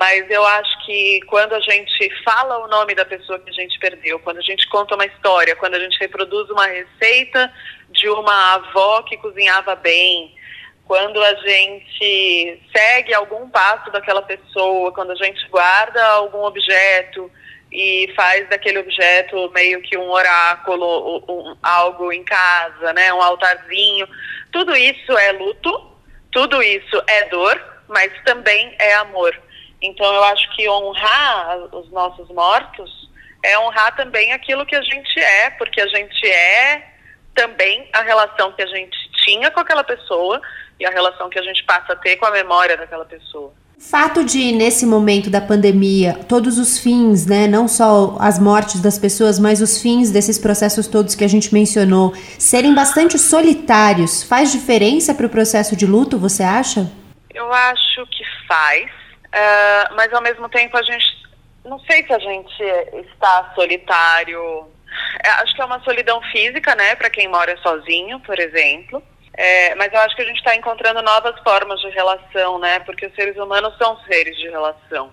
[0.00, 3.78] Mas eu acho que quando a gente fala o nome da pessoa que a gente
[3.78, 7.52] perdeu, quando a gente conta uma história, quando a gente reproduz uma receita
[7.90, 10.34] de uma avó que cozinhava bem,
[10.86, 17.30] quando a gente segue algum passo daquela pessoa, quando a gente guarda algum objeto,
[17.74, 24.08] e faz daquele objeto meio que um oráculo, um, algo em casa, né, um altarzinho.
[24.52, 25.90] Tudo isso é luto,
[26.30, 29.36] tudo isso é dor, mas também é amor.
[29.82, 33.10] Então eu acho que honrar os nossos mortos
[33.44, 36.90] é honrar também aquilo que a gente é, porque a gente é
[37.34, 40.40] também a relação que a gente tinha com aquela pessoa
[40.78, 43.52] e a relação que a gente passa a ter com a memória daquela pessoa.
[43.78, 48.98] Fato de, nesse momento da pandemia, todos os fins, né, não só as mortes das
[48.98, 54.52] pessoas, mas os fins desses processos todos que a gente mencionou, serem bastante solitários, faz
[54.52, 56.90] diferença para o processo de luto, você acha?
[57.34, 61.04] Eu acho que faz, uh, mas ao mesmo tempo a gente,
[61.64, 62.62] não sei se a gente
[63.12, 64.66] está solitário.
[65.22, 69.02] É, acho que é uma solidão física, né, para quem mora sozinho, por exemplo.
[69.36, 72.78] É, mas eu acho que a gente está encontrando novas formas de relação, né?
[72.80, 75.12] Porque os seres humanos são seres de relação.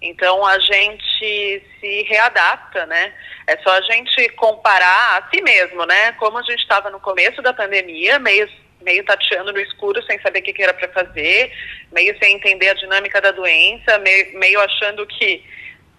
[0.00, 3.12] Então a gente se readapta, né?
[3.46, 6.12] É só a gente comparar a si mesmo, né?
[6.12, 8.48] Como a gente estava no começo da pandemia, meio
[8.80, 11.52] meio tateando no escuro sem saber o que, que era para fazer,
[11.92, 15.44] meio sem entender a dinâmica da doença, meio, meio achando que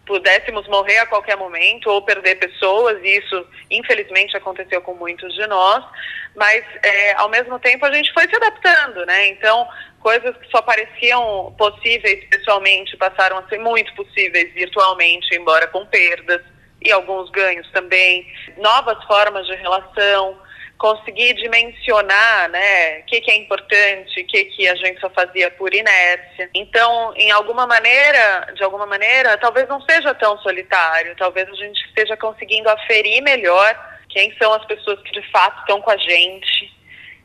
[0.05, 5.45] pudéssemos morrer a qualquer momento ou perder pessoas, e isso infelizmente aconteceu com muitos de
[5.47, 5.83] nós,
[6.35, 9.27] mas é, ao mesmo tempo a gente foi se adaptando, né?
[9.27, 9.67] Então,
[9.99, 16.41] coisas que só pareciam possíveis pessoalmente passaram a ser muito possíveis virtualmente, embora com perdas
[16.83, 18.25] e alguns ganhos também,
[18.57, 20.37] novas formas de relação,
[20.81, 25.51] conseguir dimensionar, né, o que, que, é importante, o que, que a gente só fazia
[25.51, 26.49] por inércia.
[26.55, 31.79] Então, em alguma maneira, de alguma maneira, talvez não seja tão solitário, talvez a gente
[31.85, 36.73] esteja conseguindo aferir melhor quem são as pessoas que de fato estão com a gente,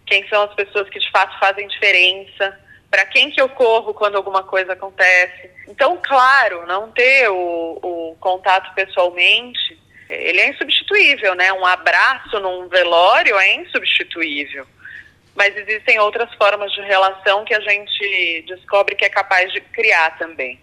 [0.05, 4.16] quem são as pessoas que de fato fazem diferença, para quem que eu corro quando
[4.16, 5.51] alguma coisa acontece.
[5.66, 11.53] Então, claro, não ter o, o contato pessoalmente ele é insubstituível, né?
[11.53, 14.66] Um abraço num velório é insubstituível.
[15.35, 20.16] Mas existem outras formas de relação que a gente descobre que é capaz de criar
[20.19, 20.59] também.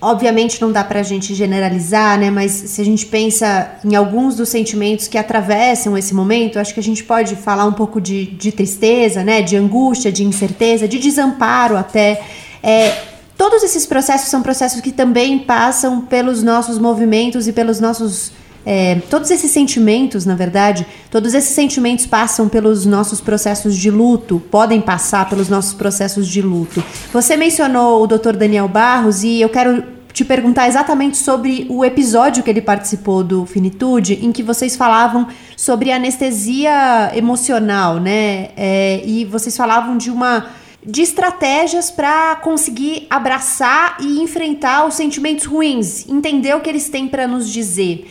[0.00, 2.30] Obviamente não dá para a gente generalizar, né?
[2.30, 6.80] Mas se a gente pensa em alguns dos sentimentos que atravessam esse momento, acho que
[6.80, 9.42] a gente pode falar um pouco de, de tristeza, né?
[9.42, 12.22] De angústia, de incerteza, de desamparo até.
[12.62, 12.90] É,
[13.36, 18.32] todos esses processos são processos que também passam pelos nossos movimentos e pelos nossos
[18.64, 24.40] é, todos esses sentimentos, na verdade, todos esses sentimentos passam pelos nossos processos de luto,
[24.50, 26.82] podem passar pelos nossos processos de luto.
[27.12, 28.36] Você mencionou o Dr.
[28.36, 33.46] Daniel Barros e eu quero te perguntar exatamente sobre o episódio que ele participou do
[33.46, 38.50] Finitude, em que vocês falavam sobre anestesia emocional, né?
[38.56, 40.46] É, e vocês falavam de uma
[40.84, 47.06] de estratégias para conseguir abraçar e enfrentar os sentimentos ruins, entender o que eles têm
[47.06, 48.04] para nos dizer.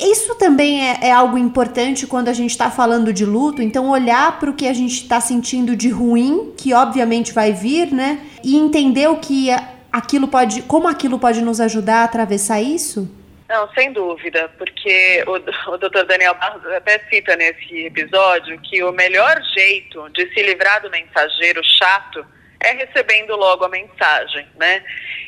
[0.00, 4.38] Isso também é, é, algo importante quando a gente está falando de luto, então olhar
[4.38, 8.24] para o que a gente está sentindo de ruim, que obviamente vai vir, né?
[8.44, 9.48] E entender o que
[9.92, 13.12] aquilo pode, como aquilo pode nos ajudar a atravessar isso?
[13.48, 16.04] Não, sem dúvida, porque o, o Dr.
[16.06, 21.60] Daniel Barros até cita nesse episódio que o melhor jeito de se livrar do mensageiro
[21.64, 22.24] chato
[22.60, 24.82] é recebendo logo a mensagem, né?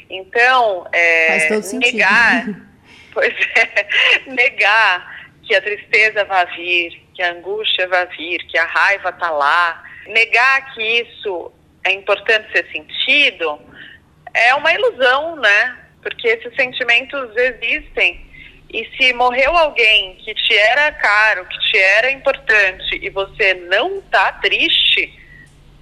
[0.09, 2.47] Então, é, negar
[3.15, 3.87] Pois é,
[4.27, 9.31] negar que a tristeza vai vir, que a angústia vai vir, que a raiva está
[9.31, 11.53] lá, negar que isso
[11.85, 13.61] é importante ser sentido,
[14.33, 15.79] é uma ilusão, né?
[16.03, 18.25] Porque esses sentimentos existem.
[18.73, 23.99] E se morreu alguém que te era caro, que te era importante e você não
[23.99, 25.13] está triste,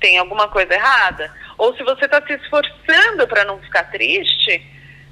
[0.00, 1.30] tem alguma coisa errada.
[1.58, 4.64] Ou se você está se esforçando para não ficar triste,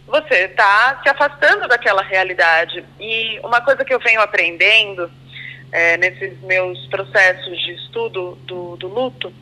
[0.07, 2.85] você está se afastando daquela realidade.
[3.01, 5.11] E uma coisa que eu venho aprendendo
[5.73, 9.33] é, nesses meus processos de estudo do, do luto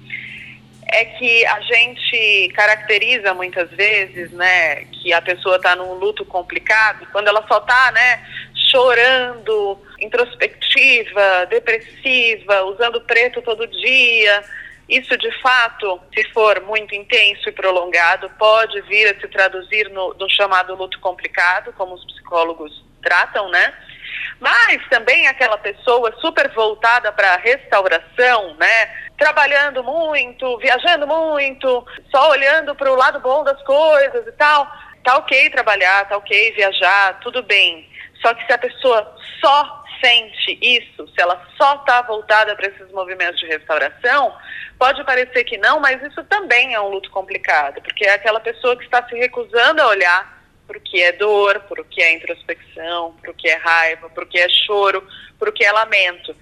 [0.86, 7.06] é que a gente caracteriza muitas vezes, né, que a pessoa está num luto complicado
[7.10, 8.22] quando ela só está, né,
[8.70, 14.44] chorando, introspectiva, depressiva, usando preto todo dia,
[14.88, 20.14] isso, de fato, se for muito intenso e prolongado, pode vir a se traduzir no,
[20.14, 23.72] no chamado luto complicado, como os psicólogos tratam, né?
[24.40, 28.86] Mas também aquela pessoa super voltada para a restauração, né?
[29.16, 34.70] Trabalhando muito, viajando muito, só olhando para o lado bom das coisas e tal.
[35.02, 37.88] Tá ok trabalhar, tá ok viajar, tudo bem.
[38.20, 42.90] Só que se a pessoa só sente isso, se ela só está voltada para esses
[42.92, 44.34] movimentos de restauração,
[44.78, 48.76] pode parecer que não, mas isso também é um luto complicado, porque é aquela pessoa
[48.76, 50.34] que está se recusando a olhar
[50.66, 54.08] para o que é dor, para o que é introspecção, para o que é raiva,
[54.10, 55.06] para o que é choro,
[55.38, 56.34] para o que é lamento.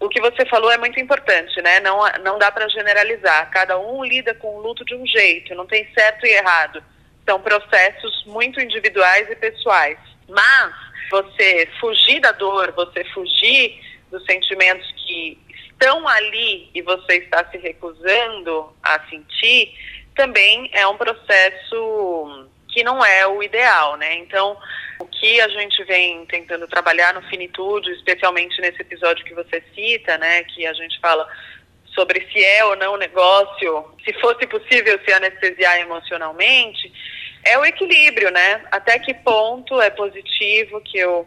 [0.00, 1.78] O que você falou é muito importante, né?
[1.78, 3.48] Não, não dá para generalizar.
[3.50, 6.82] Cada um lida com o luto de um jeito, não tem certo e errado.
[7.24, 9.98] São processos muito individuais e pessoais.
[10.28, 10.74] Mas
[11.10, 13.80] você fugir da dor, você fugir
[14.10, 15.38] dos sentimentos que
[15.70, 19.74] estão ali e você está se recusando a sentir,
[20.14, 24.14] também é um processo que não é o ideal, né?
[24.14, 24.56] Então,
[24.98, 30.16] o que a gente vem tentando trabalhar no Finitude, especialmente nesse episódio que você cita,
[30.18, 31.28] né, que a gente fala
[31.94, 36.90] sobre se é ou não negócio, se fosse possível se anestesiar emocionalmente,
[37.44, 38.62] é o equilíbrio, né?
[38.70, 41.26] Até que ponto é positivo que eu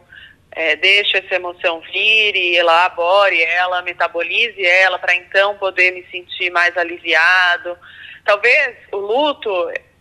[0.52, 6.50] é, deixe essa emoção vir e elabore ela, metabolize ela, para então poder me sentir
[6.50, 7.78] mais aliviado.
[8.24, 9.52] Talvez o luto,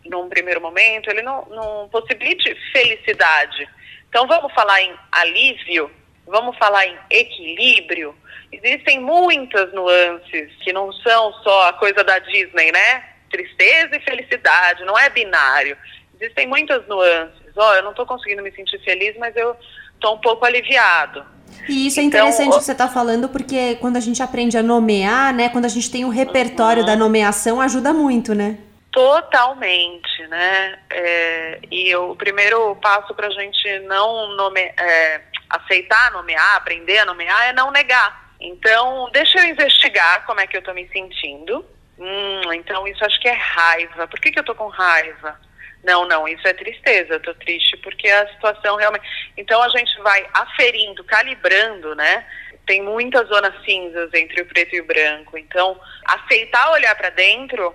[0.07, 3.69] num primeiro momento, ele não, não possibilite felicidade.
[4.09, 5.91] Então vamos falar em alívio,
[6.25, 8.15] vamos falar em equilíbrio.
[8.53, 13.05] Existem muitas nuances que não são só a coisa da Disney, né?
[13.29, 15.77] Tristeza e felicidade, não é binário.
[16.25, 17.57] Existem muitas nuances.
[17.57, 19.57] Ó, oh, eu não estou conseguindo me sentir feliz, mas eu
[19.95, 21.25] estou um pouco aliviado.
[21.69, 24.57] E isso é então, interessante o que você está falando, porque quando a gente aprende
[24.59, 25.49] a nomear, né?
[25.49, 26.87] Quando a gente tem o repertório uhum.
[26.87, 28.59] da nomeação, ajuda muito, né?
[28.91, 30.79] Totalmente, né?
[30.91, 37.05] É, e o primeiro passo para a gente não nome, é, aceitar nomear, aprender a
[37.05, 38.33] nomear, é não negar.
[38.41, 41.65] Então, deixa eu investigar como é que eu estou me sentindo.
[41.99, 44.07] Hum, então, isso acho que é raiva.
[44.07, 45.39] Por que, que eu estou com raiva?
[45.85, 49.07] Não, não, isso é tristeza, tô triste porque a situação realmente.
[49.37, 52.27] Então a gente vai aferindo, calibrando, né?
[52.67, 55.37] Tem muitas zonas cinzas entre o preto e o branco.
[55.37, 57.75] Então, aceitar olhar para dentro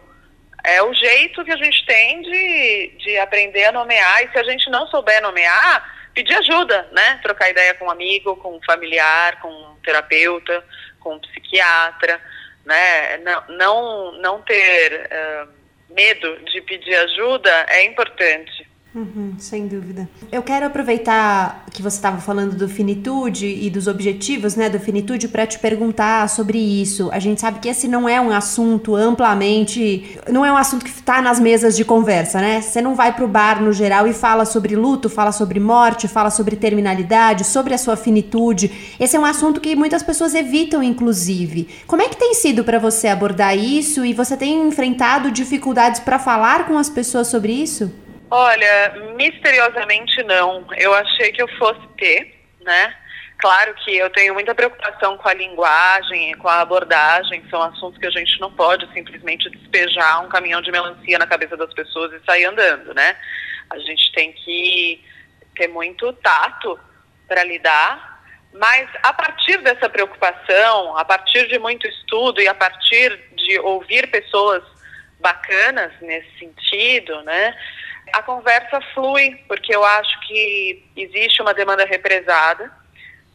[0.63, 4.23] é o jeito que a gente tem de, de aprender a nomear.
[4.23, 7.19] E se a gente não souber nomear, pedir ajuda, né?
[7.21, 10.65] Trocar ideia com um amigo, com um familiar, com um terapeuta,
[10.99, 12.19] com um psiquiatra,
[12.65, 13.17] né?
[13.17, 15.07] Não, não, não ter.
[15.11, 15.58] Uh,
[15.89, 18.68] medo de pedir ajuda é importante.
[18.93, 20.09] Uhum, sem dúvida.
[20.31, 25.27] Eu quero aproveitar que você estava falando do finitude e dos objetivos, né, do finitude,
[25.27, 27.07] para te perguntar sobre isso.
[27.11, 30.89] A gente sabe que esse não é um assunto amplamente, não é um assunto que
[30.89, 32.61] está nas mesas de conversa, né?
[32.61, 36.07] Você não vai para o bar no geral e fala sobre luto, fala sobre morte,
[36.07, 38.95] fala sobre terminalidade, sobre a sua finitude.
[38.99, 41.67] Esse é um assunto que muitas pessoas evitam, inclusive.
[41.85, 46.17] Como é que tem sido para você abordar isso e você tem enfrentado dificuldades para
[46.17, 47.91] falar com as pessoas sobre isso?
[48.31, 50.67] Olha, misteriosamente não.
[50.77, 52.95] Eu achei que eu fosse ter, né?
[53.39, 58.05] Claro que eu tenho muita preocupação com a linguagem, com a abordagem, são assuntos que
[58.05, 62.25] a gente não pode simplesmente despejar um caminhão de melancia na cabeça das pessoas e
[62.25, 63.15] sair andando, né?
[63.69, 65.03] A gente tem que
[65.55, 66.77] ter muito tato
[67.27, 68.21] para lidar,
[68.53, 74.11] mas a partir dessa preocupação, a partir de muito estudo e a partir de ouvir
[74.11, 74.63] pessoas
[75.19, 77.55] bacanas nesse sentido, né?
[78.13, 82.71] A conversa flui, porque eu acho que existe uma demanda represada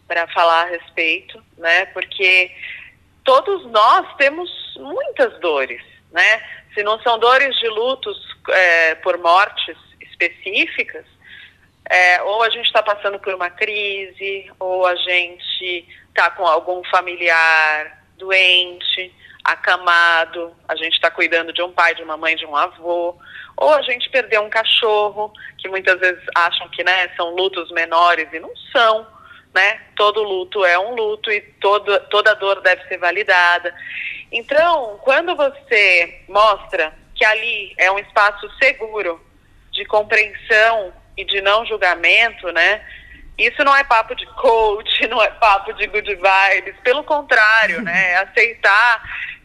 [0.07, 1.87] para falar a respeito, né?
[1.87, 2.51] Porque
[3.25, 6.43] todos nós temos muitas dores, né?
[6.75, 8.17] Se não são dores de lutos
[8.51, 11.07] é, por mortes específicas,
[11.89, 16.83] é, ou a gente está passando por uma crise, ou a gente está com algum
[16.85, 19.13] familiar doente,
[19.45, 23.17] acamado, a gente está cuidando de um pai, de uma mãe, de um avô,
[23.57, 28.27] ou a gente perdeu um cachorro, que muitas vezes acham que né, são lutos menores
[28.33, 29.07] e não são.
[29.55, 29.81] Né?
[29.95, 33.73] Todo luto é um luto e todo, toda dor deve ser validada.
[34.33, 39.25] Então, quando você mostra que ali é um espaço seguro
[39.71, 42.85] de compreensão e de não julgamento, né?
[43.39, 48.13] Isso não é papo de coach, não é papo de good vibes, pelo contrário, né?
[48.13, 49.03] É aceitar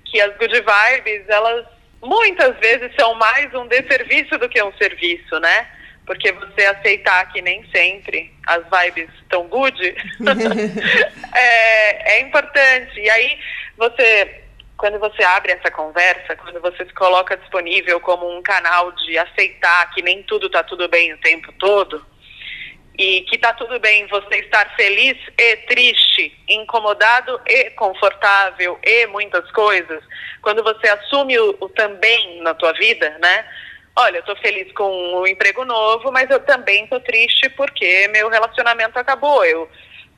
[0.10, 1.66] que as good vibes, elas
[2.02, 5.68] muitas vezes são mais um desserviço do que um serviço, né?
[6.06, 9.78] Porque você aceitar que nem sempre as vibes estão good
[11.36, 13.00] é, é importante.
[13.00, 13.40] E aí
[13.78, 14.44] você
[14.80, 19.94] quando você abre essa conversa, quando você se coloca disponível como um canal de aceitar
[19.94, 22.04] que nem tudo está tudo bem o tempo todo,
[23.00, 29.50] e que tá tudo bem você estar feliz e triste, incomodado e confortável e muitas
[29.52, 30.04] coisas,
[30.42, 33.46] quando você assume o, o também na tua vida, né?
[33.96, 38.10] Olha, eu tô feliz com o um emprego novo, mas eu também tô triste porque
[38.10, 39.46] meu relacionamento acabou.
[39.46, 39.70] Eu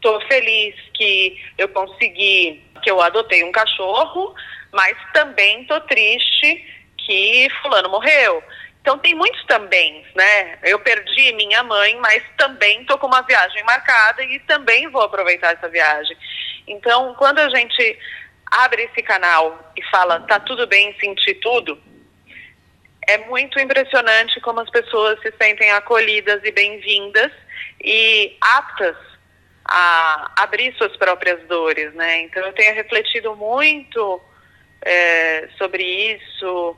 [0.02, 4.34] tô feliz que eu consegui, que eu adotei um cachorro,
[4.72, 6.66] mas também tô triste
[6.98, 8.44] que fulano morreu.
[8.82, 10.58] Então tem muitos também, né?
[10.64, 15.54] Eu perdi minha mãe, mas também estou com uma viagem marcada e também vou aproveitar
[15.54, 16.18] essa viagem.
[16.68, 18.00] Então, quando a gente
[18.52, 21.80] abre esse canal e fala tá tudo bem sentir tudo,
[23.08, 27.32] é muito impressionante como as pessoas se sentem acolhidas e bem-vindas
[27.84, 28.96] e aptas
[29.66, 32.22] a abrir suas próprias dores, né?
[32.22, 34.22] Então eu tenho refletido muito
[34.84, 36.76] é, sobre isso,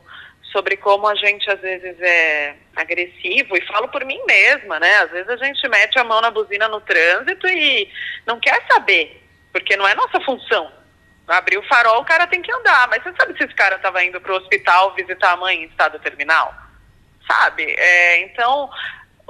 [0.54, 5.00] sobre como a gente às vezes é agressivo, e falo por mim mesma, né?
[5.00, 7.92] Às vezes a gente mete a mão na buzina no trânsito e
[8.26, 10.72] não quer saber, porque não é nossa função.
[11.28, 14.04] Abrir o farol, o cara tem que andar, mas você sabe se esse cara estava
[14.04, 16.54] indo para o hospital visitar a mãe em estado terminal?
[17.28, 17.64] Sabe?
[17.78, 18.70] É, então,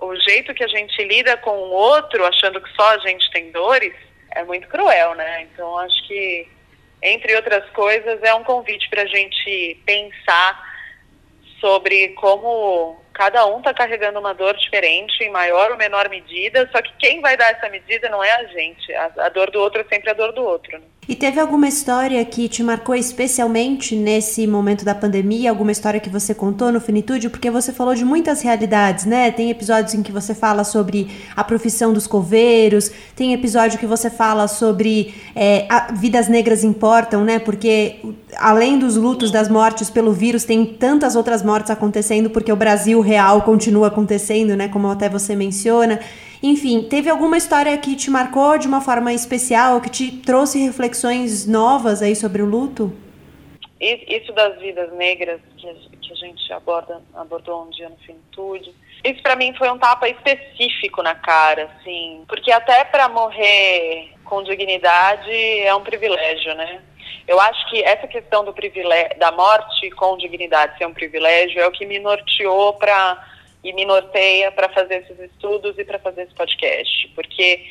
[0.02, 3.52] o jeito que a gente lida com o outro, achando que só a gente tem
[3.52, 3.94] dores,
[4.32, 5.44] é muito cruel, né?
[5.44, 6.50] Então, acho que,
[7.02, 10.73] entre outras coisas, é um convite para a gente pensar
[11.64, 16.82] sobre como cada um está carregando uma dor diferente, em maior ou menor medida, só
[16.82, 18.94] que quem vai dar essa medida não é a gente.
[18.94, 20.78] A, a dor do outro é sempre a dor do outro.
[20.78, 20.86] Né?
[21.08, 25.50] E teve alguma história que te marcou especialmente nesse momento da pandemia?
[25.50, 27.30] Alguma história que você contou no Finitude?
[27.30, 29.30] Porque você falou de muitas realidades, né?
[29.30, 34.10] Tem episódios em que você fala sobre a profissão dos coveiros, tem episódio que você
[34.10, 37.38] fala sobre é, vidas negras importam, né?
[37.38, 37.98] Porque
[38.38, 43.02] além dos lutos das mortes pelo vírus, tem tantas outras mortes acontecendo porque o Brasil
[43.04, 44.68] real continua acontecendo, né?
[44.68, 46.00] Como até você menciona.
[46.42, 51.46] Enfim, teve alguma história que te marcou de uma forma especial, que te trouxe reflexões
[51.48, 52.92] novas aí sobre o luto?
[53.80, 58.74] Isso das vidas negras que, a gente aborda, abordou um dia no Finitude,
[59.04, 64.44] isso para mim foi um tapa específico na cara, assim, porque até para morrer com
[64.44, 66.82] dignidade é um privilégio, né?
[67.28, 71.68] Eu acho que essa questão do privilégio, da morte com dignidade ser um privilégio é
[71.68, 73.28] o que me norteou para
[73.64, 77.66] e me norteia para fazer esses estudos e para fazer esse podcast, porque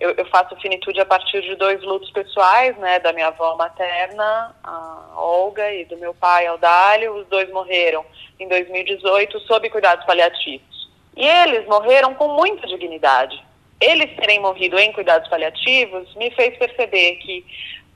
[0.00, 4.56] eu, eu, faço finitude a partir de dois lutos pessoais, né, da minha avó materna,
[4.62, 7.14] a Olga, e do meu pai, Aldálio.
[7.16, 8.04] Os dois morreram
[8.40, 10.90] em 2018 sob cuidados paliativos.
[11.16, 13.42] E eles morreram com muita dignidade.
[13.80, 17.44] Eles terem morrido em cuidados paliativos me fez perceber que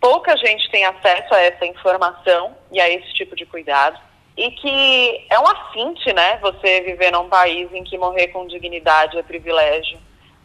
[0.01, 3.99] pouca gente tem acesso a essa informação e a esse tipo de cuidado
[4.39, 9.19] e que é um afinte, né, você viver num país em que morrer com dignidade
[9.19, 9.99] é privilégio,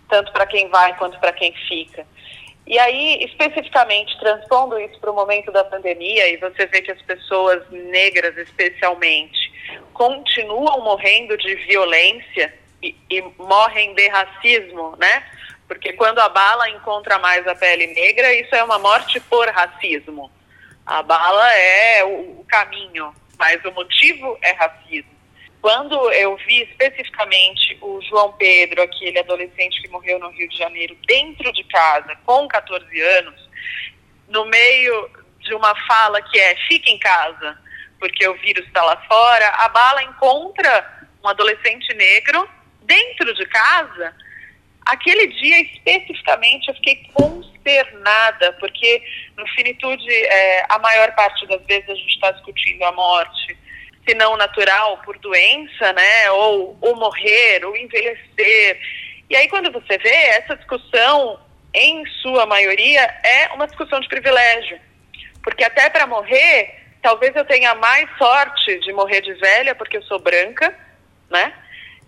[0.09, 2.03] tanto para quem vai quanto para quem fica.
[2.65, 7.01] E aí, especificamente, transpondo isso para o momento da pandemia, e você vê que as
[7.03, 9.53] pessoas negras, especialmente,
[9.93, 12.51] continuam morrendo de violência
[12.81, 15.23] e, e morrem de racismo, né?
[15.73, 20.31] Porque quando a bala encontra mais a pele negra, isso é uma morte por racismo.
[20.85, 25.11] A bala é o, caminho mas o motivo é racismo.
[25.59, 30.95] Quando eu vi especificamente o João Pedro, aquele adolescente que morreu no Rio de Janeiro,
[31.07, 33.49] dentro de casa, com 14 anos,
[34.29, 35.09] no meio
[35.39, 37.57] de uma fala que é fique em casa,
[37.99, 42.47] porque o vírus está lá fora, a bala encontra um adolescente negro
[42.83, 44.15] dentro de casa.
[44.85, 49.01] Aquele dia especificamente eu fiquei consternada, porque
[49.37, 53.57] no finitude, é, a maior parte das vezes a gente está discutindo a morte,
[54.07, 56.31] se não natural, por doença, né?
[56.31, 58.79] Ou, ou morrer, ou envelhecer.
[59.29, 61.39] E aí, quando você vê, essa discussão,
[61.73, 64.79] em sua maioria, é uma discussão de privilégio.
[65.43, 70.03] Porque até para morrer, talvez eu tenha mais sorte de morrer de velha, porque eu
[70.03, 70.77] sou branca,
[71.29, 71.53] né?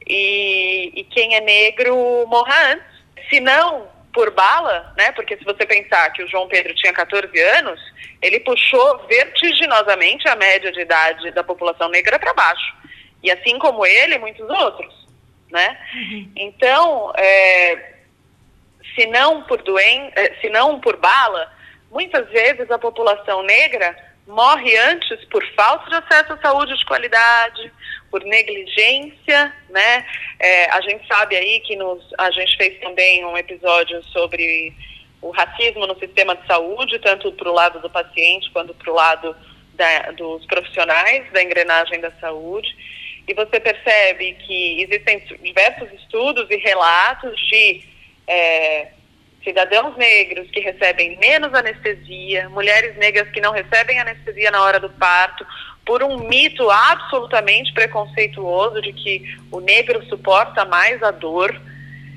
[0.07, 2.85] E, e quem é negro morra antes.
[3.29, 5.11] Se não, por bala, né?
[5.11, 7.79] Porque se você pensar que o João Pedro tinha 14 anos,
[8.21, 12.75] ele puxou vertiginosamente a média de idade da população negra para baixo.
[13.21, 15.07] E assim como ele, muitos outros,
[15.51, 15.77] né?
[15.93, 16.31] Uhum.
[16.35, 17.93] Então, é,
[18.95, 21.51] se não por doença, é, se não por bala,
[21.91, 23.95] muitas vezes a população negra
[24.27, 27.71] morre antes por falta de acesso à saúde de qualidade,
[28.09, 30.05] por negligência, né?
[30.39, 34.73] É, a gente sabe aí que nos, a gente fez também um episódio sobre
[35.21, 38.95] o racismo no sistema de saúde, tanto para o lado do paciente quanto para o
[38.95, 39.35] lado
[39.73, 42.75] da, dos profissionais da engrenagem da saúde.
[43.27, 47.83] E você percebe que existem diversos estudos e relatos de
[48.27, 48.87] é,
[49.45, 54.89] cidadãos negros que recebem menos anestesia, mulheres negras que não recebem anestesia na hora do
[54.89, 55.45] parto,
[55.85, 61.55] por um mito absolutamente preconceituoso de que o negro suporta mais a dor.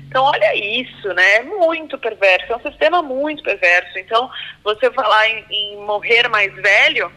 [0.07, 1.35] Então, olha isso, né?
[1.35, 3.99] É muito perverso, é um sistema muito perverso.
[3.99, 4.29] Então,
[4.63, 7.11] você falar em, em morrer mais velho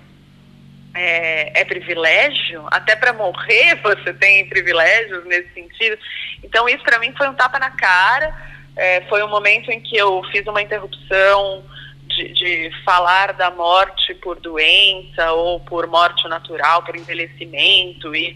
[0.95, 5.99] é, é privilégio, até para morrer você tem privilégios nesse sentido.
[6.45, 9.97] Então, isso para mim foi um tapa na cara é, foi um momento em que
[9.97, 11.65] eu fiz uma interrupção
[12.07, 18.35] de, de, falar da morte por doença ou por morte natural, por envelhecimento e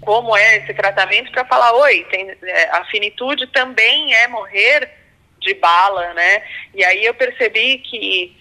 [0.00, 4.90] como é esse tratamento para falar, oi, tem, é, a finitude também é morrer
[5.40, 6.42] de bala, né?
[6.74, 8.36] E aí eu percebi que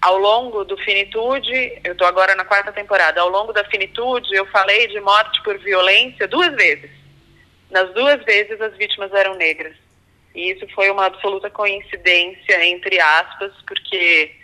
[0.00, 4.46] ao longo do Finitude, eu estou agora na quarta temporada, ao longo da Finitude eu
[4.46, 6.90] falei de morte por violência duas vezes.
[7.70, 9.74] Nas duas vezes as vítimas eram negras.
[10.36, 14.36] E isso foi uma absoluta coincidência, entre aspas, porque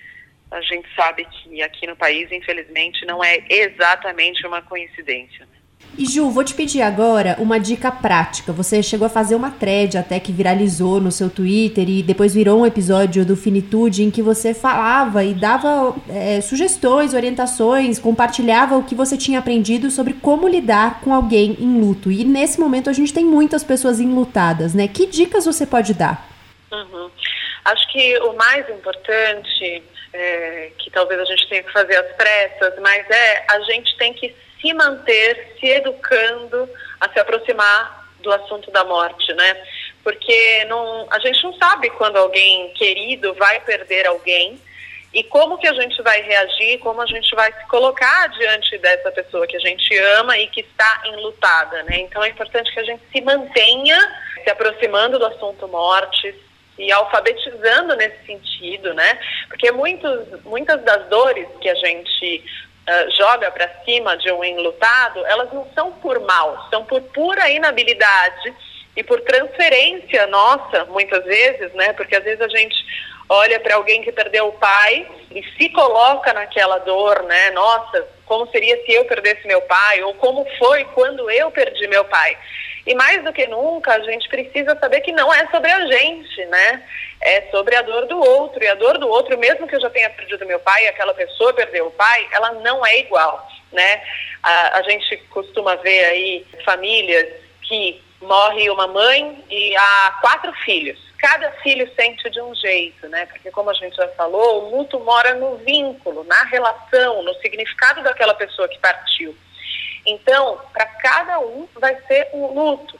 [0.50, 5.44] a gente sabe que aqui no país, infelizmente, não é exatamente uma coincidência.
[5.44, 5.61] Né?
[5.96, 8.50] E Ju, vou te pedir agora uma dica prática.
[8.52, 12.60] Você chegou a fazer uma thread até que viralizou no seu Twitter e depois virou
[12.60, 18.84] um episódio do Finitude em que você falava e dava é, sugestões, orientações, compartilhava o
[18.84, 22.10] que você tinha aprendido sobre como lidar com alguém em luto.
[22.10, 24.88] E nesse momento a gente tem muitas pessoas enlutadas, né?
[24.88, 26.26] Que dicas você pode dar?
[26.72, 27.10] Uhum.
[27.66, 29.82] Acho que o mais importante,
[30.12, 34.14] é, que talvez a gente tenha que fazer às pressas, mas é a gente tem
[34.14, 39.62] que se manter se educando a se aproximar do assunto da morte, né?
[40.02, 44.58] Porque não, a gente não sabe quando alguém querido vai perder alguém
[45.12, 49.10] e como que a gente vai reagir, como a gente vai se colocar diante dessa
[49.10, 51.98] pessoa que a gente ama e que está enlutada, né?
[51.98, 53.98] Então é importante que a gente se mantenha
[54.42, 56.34] se aproximando do assunto morte,
[56.78, 59.18] e alfabetizando nesse sentido, né?
[59.48, 62.44] Porque muitos, muitas das dores que a gente
[62.88, 67.50] uh, joga para cima de um enlutado, elas não são por mal, são por pura
[67.50, 68.54] inabilidade
[68.96, 71.92] e por transferência nossa, muitas vezes, né?
[71.94, 72.76] Porque às vezes a gente
[73.28, 77.50] olha para alguém que perdeu o pai e se coloca naquela dor, né?
[77.52, 80.02] Nossa, como seria se eu perdesse meu pai?
[80.02, 82.36] Ou como foi quando eu perdi meu pai?
[82.86, 86.44] E mais do que nunca, a gente precisa saber que não é sobre a gente,
[86.46, 86.82] né?
[87.22, 88.62] É sobre a dor do outro.
[88.62, 91.54] E a dor do outro, mesmo que eu já tenha perdido meu pai aquela pessoa
[91.54, 94.02] perdeu o pai, ela não é igual, né?
[94.42, 97.28] A, a gente costuma ver aí famílias
[97.62, 100.98] que morre uma mãe e há quatro filhos.
[101.18, 103.26] Cada filho sente de um jeito, né?
[103.26, 108.02] Porque como a gente já falou, o luto mora no vínculo, na relação, no significado
[108.02, 109.36] daquela pessoa que partiu.
[110.04, 112.98] Então, para cada um vai ser um luto.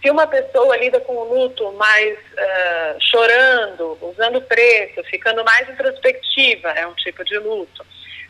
[0.00, 6.70] Se uma pessoa lida com o luto mais uh, chorando, usando preto, ficando mais introspectiva,
[6.70, 7.84] é um tipo de luto.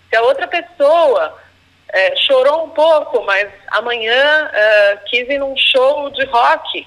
[0.08, 6.10] Se a outra pessoa uh, chorou um pouco, mas amanhã uh, quis ir num show
[6.10, 6.86] de rock,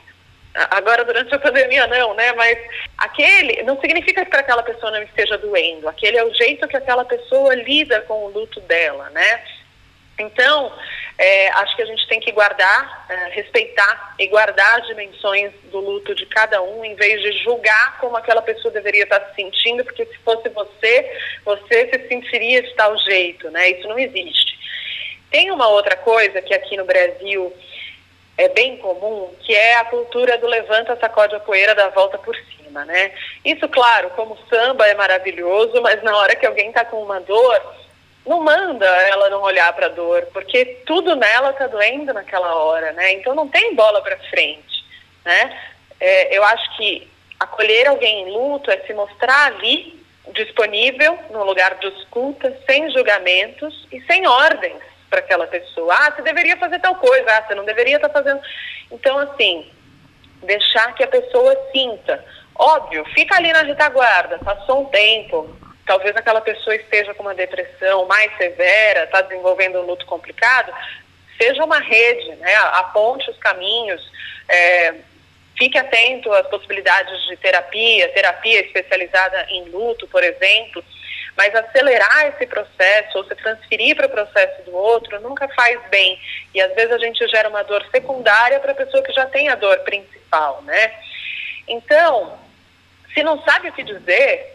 [0.70, 2.34] agora durante a pandemia não, né?
[2.34, 2.58] Mas
[2.98, 5.88] aquele não significa que para aquela pessoa não esteja doendo.
[5.88, 9.44] Aquele é o jeito que aquela pessoa lida com o luto dela, né?
[10.18, 10.72] Então,
[11.18, 15.80] é, acho que a gente tem que guardar, é, respeitar e guardar as dimensões do
[15.80, 19.84] luto de cada um, em vez de julgar como aquela pessoa deveria estar se sentindo,
[19.84, 23.72] porque se fosse você, você se sentiria de tal jeito, né?
[23.72, 24.58] Isso não existe.
[25.32, 27.52] Tem uma outra coisa que aqui no Brasil
[28.38, 32.36] é bem comum, que é a cultura do levanta, sacode a poeira, da volta por
[32.36, 33.12] cima, né?
[33.44, 37.83] Isso, claro, como samba é maravilhoso, mas na hora que alguém está com uma dor
[38.26, 42.92] não manda ela não olhar para a dor, porque tudo nela está doendo naquela hora,
[42.94, 43.14] né?
[43.14, 44.86] Então não tem bola para frente,
[45.26, 45.60] né?
[46.00, 47.08] É, eu acho que
[47.40, 50.02] acolher alguém em luto é se mostrar ali
[50.34, 55.94] disponível no lugar de escuta, sem julgamentos e sem ordens para aquela pessoa.
[55.94, 58.42] Ah, você deveria fazer tal coisa, ah, você não deveria estar tá fazendo.
[58.90, 59.70] Então, assim,
[60.42, 62.24] deixar que a pessoa sinta.
[62.56, 65.56] Óbvio, fica ali na retaguarda, passou um tempo,
[65.86, 70.74] talvez aquela pessoa esteja com uma depressão mais severa, está desenvolvendo um luto complicado,
[71.38, 72.56] seja uma rede, né?
[72.74, 74.02] aponte os caminhos,
[74.48, 74.96] é,
[75.58, 80.84] fique atento às possibilidades de terapia, terapia especializada em luto, por exemplo,
[81.36, 86.20] mas acelerar esse processo ou se transferir para o processo do outro nunca faz bem.
[86.54, 89.50] E às vezes a gente gera uma dor secundária para a pessoa que já tem
[89.50, 90.94] a dor principal, né?
[91.68, 92.38] Então,
[93.14, 94.53] se não sabe o que dizer,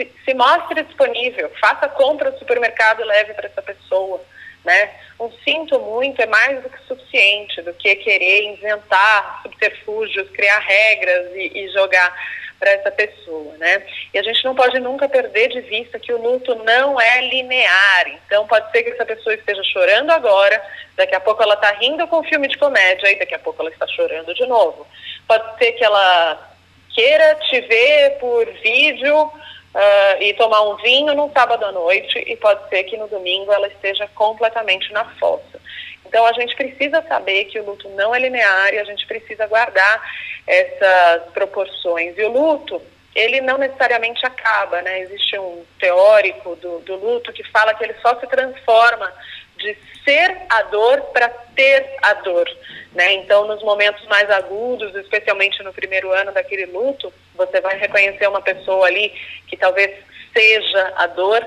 [0.00, 4.20] se, se mostre disponível, faça compra no supermercado e leve para essa pessoa.
[4.64, 4.90] Né?
[5.18, 11.32] Um sinto muito é mais do que suficiente, do que querer inventar subterfúgios, criar regras
[11.34, 12.14] e, e jogar
[12.58, 13.82] para essa pessoa, né?
[14.12, 18.06] E a gente não pode nunca perder de vista que o luto não é linear.
[18.26, 20.62] Então pode ser que essa pessoa esteja chorando agora,
[20.94, 23.62] daqui a pouco ela está rindo com um filme de comédia e daqui a pouco
[23.62, 24.86] ela está chorando de novo.
[25.26, 26.54] Pode ser que ela
[26.94, 29.32] queira te ver por vídeo
[29.74, 33.52] uh, e tomar um vinho no sábado à noite e pode ser que no domingo
[33.52, 35.60] ela esteja completamente na fossa.
[36.06, 39.46] Então a gente precisa saber que o luto não é linear e a gente precisa
[39.46, 40.02] guardar
[40.46, 42.18] essas proporções.
[42.18, 42.82] E o luto,
[43.14, 45.00] ele não necessariamente acaba, né?
[45.00, 49.12] Existe um teórico do, do luto que fala que ele só se transforma
[49.60, 52.48] de ser a dor para ter a dor.
[52.92, 53.12] Né?
[53.14, 58.40] Então, nos momentos mais agudos, especialmente no primeiro ano daquele luto, você vai reconhecer uma
[58.40, 59.12] pessoa ali
[59.46, 59.96] que talvez
[60.32, 61.46] seja a dor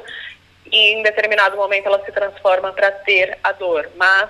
[0.71, 4.29] e em determinado momento ela se transforma para ter a dor, mas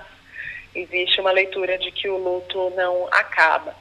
[0.74, 3.74] existe uma leitura de que o luto não acaba.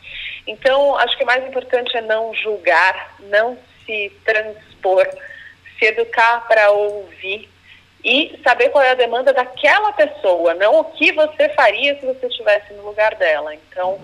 [0.46, 5.08] Então, acho que o mais importante é não julgar, não se transpor,
[5.80, 7.50] se educar para ouvir
[8.04, 12.28] e saber qual é a demanda daquela pessoa, não o que você faria se você
[12.28, 13.56] estivesse no lugar dela.
[13.56, 14.00] Então,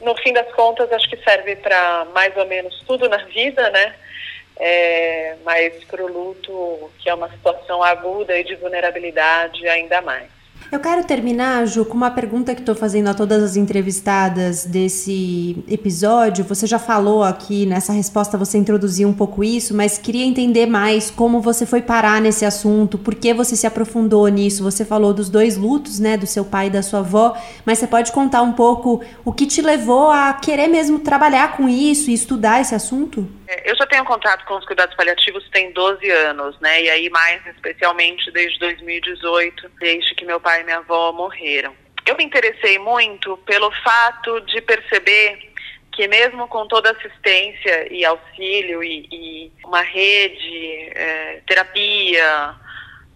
[0.00, 3.94] no fim das contas, acho que serve para mais ou menos tudo na vida, né?
[4.56, 10.28] É, mas para o luto, que é uma situação aguda e de vulnerabilidade, ainda mais.
[10.72, 15.62] Eu quero terminar, Ju, com uma pergunta que estou fazendo a todas as entrevistadas desse
[15.68, 16.44] episódio.
[16.44, 21.10] Você já falou aqui nessa resposta, você introduziu um pouco isso, mas queria entender mais
[21.10, 24.64] como você foi parar nesse assunto, por que você se aprofundou nisso.
[24.64, 27.86] Você falou dos dois lutos, né, do seu pai e da sua avó, mas você
[27.86, 32.14] pode contar um pouco o que te levou a querer mesmo trabalhar com isso e
[32.14, 33.28] estudar esse assunto?
[33.46, 36.82] É, eu já tenho contato com os cuidados paliativos tem 12 anos, né?
[36.82, 41.74] E aí mais especialmente desde 2018, desde que meu pai e minha avó morreram.
[42.06, 45.52] Eu me interessei muito pelo fato de perceber
[45.92, 52.54] que mesmo com toda assistência e auxílio e, e uma rede, é, terapia,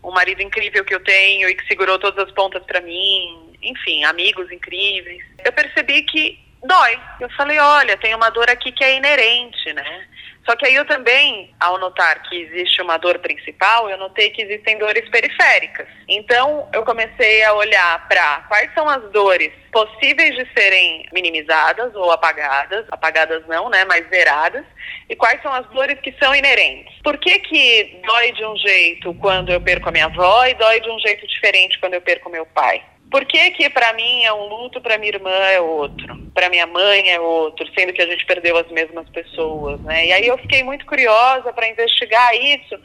[0.02, 4.04] um marido incrível que eu tenho e que segurou todas as pontas para mim, enfim,
[4.04, 6.98] amigos incríveis, eu percebi que dói.
[7.20, 10.07] Eu falei, olha, tem uma dor aqui que é inerente, né?
[10.48, 14.40] Só que aí eu também, ao notar que existe uma dor principal, eu notei que
[14.40, 15.86] existem dores periféricas.
[16.08, 22.10] Então, eu comecei a olhar para quais são as dores possíveis de serem minimizadas ou
[22.10, 24.64] apagadas, apagadas não, né, mas zeradas,
[25.06, 26.94] e quais são as dores que são inerentes.
[27.04, 30.80] Por que que dói de um jeito quando eu perco a minha avó e dói
[30.80, 32.82] de um jeito diferente quando eu perco meu pai?
[33.10, 36.66] Por que que para mim é um luto, para minha irmã é outro, para minha
[36.66, 40.06] mãe é outro, sendo que a gente perdeu as mesmas pessoas, né?
[40.06, 42.78] E aí eu fiquei muito curiosa para investigar isso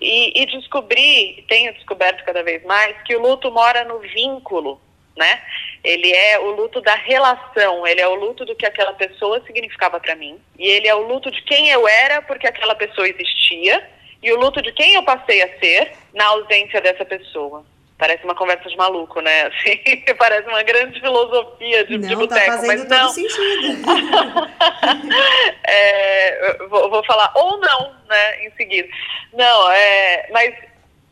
[0.00, 4.80] e, e descobri, tenho descoberto cada vez mais que o luto mora no vínculo,
[5.16, 5.40] né?
[5.84, 10.00] Ele é o luto da relação, ele é o luto do que aquela pessoa significava
[10.00, 13.88] para mim, e ele é o luto de quem eu era porque aquela pessoa existia,
[14.20, 17.64] e o luto de quem eu passei a ser na ausência dessa pessoa.
[18.00, 19.42] Parece uma conversa de maluco, né?
[19.52, 19.78] Assim,
[20.18, 23.08] parece uma grande filosofia de, não, de boteco, tá mas não.
[23.10, 23.78] Sentido.
[25.68, 28.88] é, vou, vou, falar ou não, né, em seguida.
[29.34, 30.54] Não, é, mas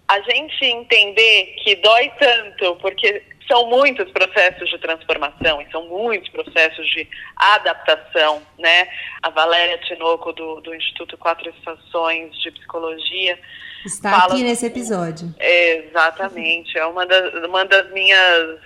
[0.09, 6.28] a gente entender que dói tanto, porque são muitos processos de transformação e são muitos
[6.30, 8.89] processos de adaptação, né?
[9.22, 13.39] A Valéria Tinoco, do, do Instituto Quatro Estações de Psicologia,
[13.85, 15.35] está fala, aqui nesse episódio.
[15.39, 18.59] Exatamente, é uma das, uma das minhas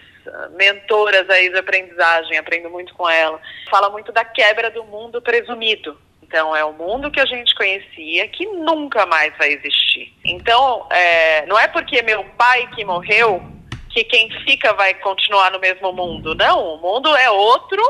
[0.57, 3.41] mentoras aí de aprendizagem, aprendo muito com ela.
[3.71, 5.99] Fala muito da quebra do mundo presumido.
[6.23, 10.15] Então, é o mundo que a gente conhecia que nunca mais vai existir.
[10.25, 13.43] Então, é, não é porque meu pai que morreu
[13.91, 16.35] que quem fica vai continuar no mesmo mundo.
[16.35, 17.83] Não, o mundo é outro,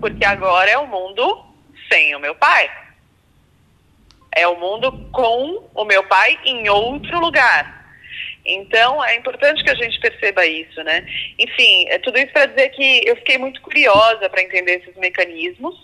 [0.00, 1.44] porque agora é o mundo
[1.90, 2.70] sem o meu pai.
[4.34, 7.84] É o mundo com o meu pai em outro lugar.
[8.44, 11.06] Então, é importante que a gente perceba isso, né?
[11.38, 15.74] Enfim, é tudo isso para dizer que eu fiquei muito curiosa para entender esses mecanismos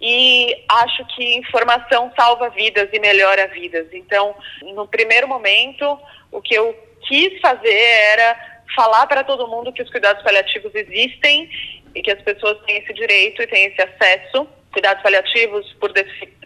[0.00, 3.86] e acho que informação salva vidas e melhora vidas.
[3.92, 4.34] Então,
[4.74, 5.96] no primeiro momento,
[6.32, 6.76] o que eu
[7.06, 8.36] quis fazer era
[8.74, 11.48] falar para todo mundo que os cuidados paliativos existem
[11.94, 14.48] e que as pessoas têm esse direito e têm esse acesso.
[14.72, 15.92] Cuidados paliativos, por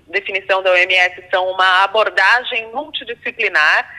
[0.06, 3.90] definição da OMS, são uma abordagem multidisciplinar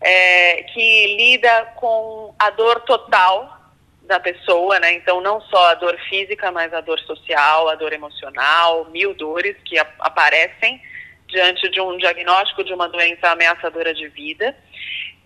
[0.00, 3.56] é, que lida com a dor total
[4.02, 4.94] da pessoa, né?
[4.94, 9.56] Então, não só a dor física, mas a dor social, a dor emocional, mil dores
[9.64, 10.80] que aparecem
[11.28, 14.56] diante de um diagnóstico de uma doença ameaçadora de vida.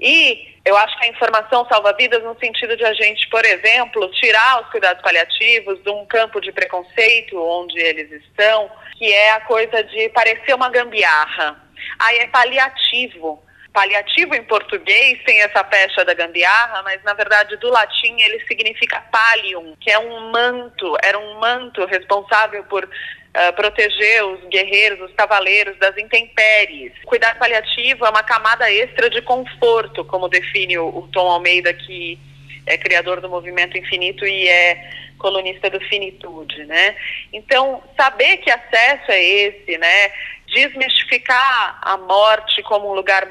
[0.01, 4.11] E eu acho que a informação salva vidas no sentido de a gente, por exemplo,
[4.11, 9.41] tirar os cuidados paliativos de um campo de preconceito onde eles estão, que é a
[9.41, 11.61] coisa de parecer uma gambiarra.
[11.99, 13.43] Aí é paliativo.
[13.73, 19.01] Paliativo em português tem essa pecha da gambiarra, mas na verdade do latim ele significa
[19.11, 25.15] pallium, que é um manto, era um manto responsável por uh, proteger os guerreiros, os
[25.15, 26.93] cavaleiros das intempéries.
[27.07, 32.19] Cuidar paliativo é uma camada extra de conforto, como define o, o Tom Almeida, que
[32.67, 34.91] é criador do movimento infinito e é
[35.23, 36.97] colunista do Finitude, né?
[37.33, 40.13] Então, saber que acesso é esse, né?
[40.47, 43.27] Desmistificar a morte como um lugar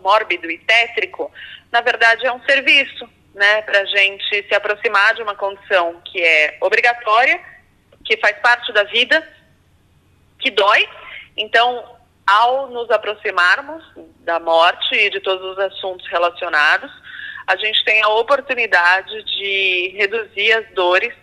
[0.00, 1.32] mórbido e tétrico,
[1.72, 6.22] na verdade é um serviço, né, para a gente se aproximar de uma condição que
[6.22, 7.40] é obrigatória,
[8.04, 9.26] que faz parte da vida,
[10.38, 10.88] que dói.
[11.36, 13.82] Então, ao nos aproximarmos
[14.20, 16.90] da morte e de todos os assuntos relacionados,
[17.46, 21.14] a gente tem a oportunidade de reduzir as dores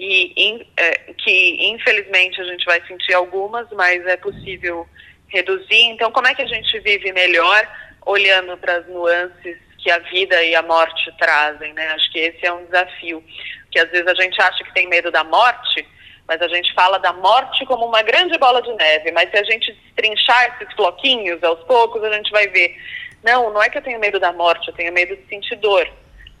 [0.00, 4.88] e in, é, que infelizmente a gente vai sentir algumas, mas é possível
[5.28, 5.84] reduzir.
[5.84, 7.68] Então, como é que a gente vive melhor
[8.06, 11.88] olhando para as nuances que a vida e a morte trazem, né?
[11.88, 13.22] Acho que esse é um desafio,
[13.70, 15.86] que às vezes a gente acha que tem medo da morte,
[16.26, 19.44] mas a gente fala da morte como uma grande bola de neve, mas se a
[19.44, 22.74] gente destrinchar esses floquinhos aos poucos, a gente vai ver,
[23.22, 25.86] não, não é que eu tenho medo da morte, eu tenho medo de sentir dor.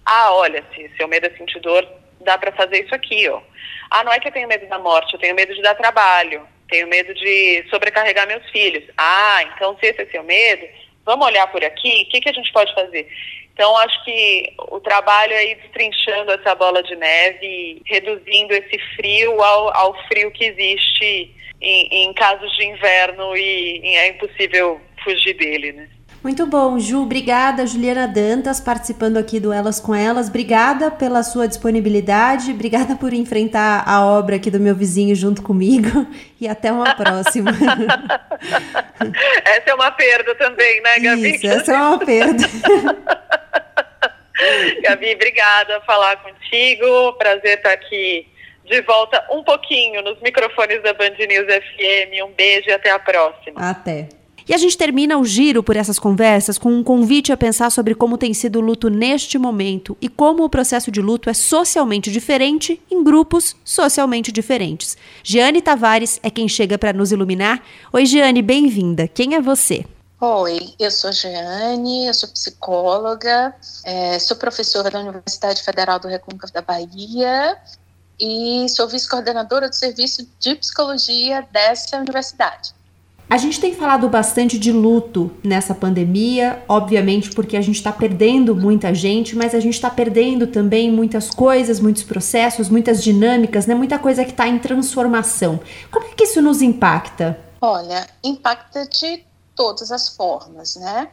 [0.06, 1.86] Ah, olha, se seu medo é sentir dor,
[2.20, 3.40] dá para fazer isso aqui, ó.
[3.90, 6.46] Ah, não é que eu tenho medo da morte, eu tenho medo de dar trabalho,
[6.68, 8.84] tenho medo de sobrecarregar meus filhos.
[8.96, 10.66] Ah, então se esse é seu medo,
[11.04, 13.08] vamos olhar por aqui, o que, que a gente pode fazer?
[13.60, 19.42] Então, acho que o trabalho é ir destrinchando essa bola de neve, reduzindo esse frio
[19.42, 25.34] ao, ao frio que existe em, em casos de inverno e, e é impossível fugir
[25.34, 25.90] dele, né?
[26.22, 27.02] Muito bom, Ju.
[27.02, 30.28] Obrigada, Juliana Dantas, participando aqui do Elas com Elas.
[30.28, 36.06] Obrigada pela sua disponibilidade, obrigada por enfrentar a obra aqui do meu vizinho junto comigo
[36.38, 37.50] e até uma próxima.
[39.46, 41.36] essa é uma perda também, né, Gabi?
[41.36, 42.42] Isso, essa é uma perda.
[44.82, 47.14] Gabi, obrigada por falar contigo.
[47.14, 48.28] Prazer estar aqui
[48.66, 52.22] de volta um pouquinho nos microfones da Band News FM.
[52.26, 53.70] Um beijo e até a próxima.
[53.70, 54.19] Até.
[54.50, 57.94] E a gente termina o giro por essas conversas com um convite a pensar sobre
[57.94, 62.10] como tem sido o luto neste momento e como o processo de luto é socialmente
[62.10, 64.96] diferente em grupos socialmente diferentes.
[65.22, 67.62] Giane Tavares é quem chega para nos iluminar.
[67.92, 69.06] Oi, Giane, bem-vinda.
[69.06, 69.86] Quem é você?
[70.20, 76.52] Oi, eu sou Jeane, eu sou psicóloga, é, sou professora da Universidade Federal do Recôncavo
[76.52, 77.56] da Bahia
[78.18, 82.79] e sou vice-coordenadora do serviço de psicologia dessa universidade.
[83.30, 88.56] A gente tem falado bastante de luto nessa pandemia, obviamente porque a gente está perdendo
[88.56, 93.74] muita gente, mas a gente está perdendo também muitas coisas, muitos processos, muitas dinâmicas, né?
[93.76, 95.60] Muita coisa que está em transformação.
[95.92, 97.38] Como é que isso nos impacta?
[97.60, 99.24] Olha, impacta de
[99.54, 101.08] todas as formas, né?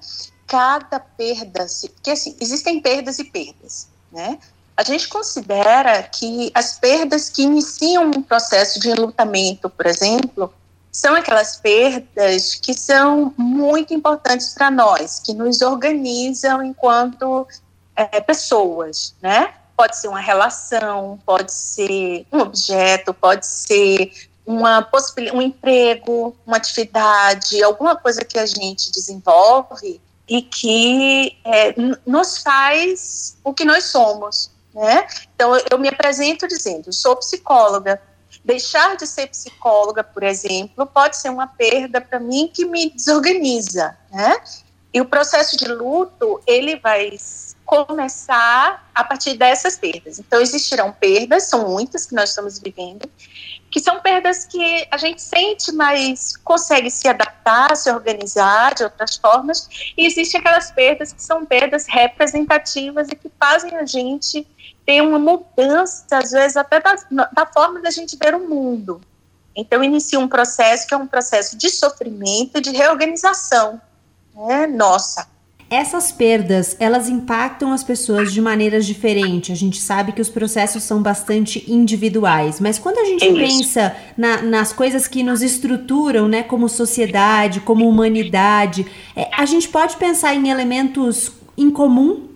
[0.47, 4.39] Cada perda, porque assim, existem perdas e perdas, né?
[4.75, 10.51] A gente considera que as perdas que iniciam um processo de enlutamento, por exemplo,
[10.97, 17.47] são aquelas perdas que são muito importantes para nós, que nos organizam enquanto
[17.95, 19.53] é, pessoas, né?
[19.75, 24.11] Pode ser uma relação, pode ser um objeto, pode ser
[24.43, 24.89] uma
[25.35, 31.75] um emprego, uma atividade, alguma coisa que a gente desenvolve e que é,
[32.07, 35.05] nos faz o que nós somos, né?
[35.35, 38.01] Então eu me apresento dizendo, sou psicóloga,
[38.47, 43.97] Deixar de ser psicóloga, por exemplo, pode ser uma perda para mim que me desorganiza,
[44.09, 44.41] né?
[44.93, 47.11] E o processo de luto, ele vai
[47.65, 50.17] começar a partir dessas perdas.
[50.17, 53.11] Então, existirão perdas, são muitas que nós estamos vivendo,
[53.69, 59.17] que são perdas que a gente sente, mas consegue se adaptar, se organizar de outras
[59.17, 59.67] formas.
[59.97, 64.47] E existem aquelas perdas que são perdas representativas e que fazem a gente
[64.87, 66.95] tem uma mudança, às vezes, até da,
[67.33, 69.01] da forma da gente ver o mundo.
[69.53, 73.81] Então, inicia um processo que é um processo de sofrimento, de reorganização.
[74.33, 74.65] Né?
[74.65, 75.27] Nossa.
[75.69, 79.51] Essas perdas, elas impactam as pessoas de maneiras diferentes.
[79.51, 83.93] A gente sabe que os processos são bastante individuais, mas quando a gente é pensa
[84.15, 89.97] na, nas coisas que nos estruturam, né, como sociedade, como humanidade, é, a gente pode
[89.97, 92.26] pensar em elementos em comum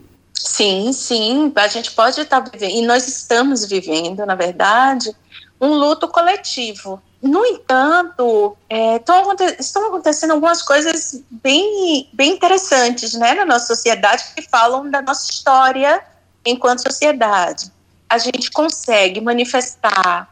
[0.44, 5.16] Sim, sim, a gente pode estar vivendo, e nós estamos vivendo, na verdade,
[5.60, 7.02] um luto coletivo.
[7.22, 14.24] No entanto, é, estão, estão acontecendo algumas coisas bem, bem interessantes né, na nossa sociedade
[14.36, 16.04] que falam da nossa história
[16.44, 17.72] enquanto sociedade.
[18.10, 20.28] A gente consegue manifestar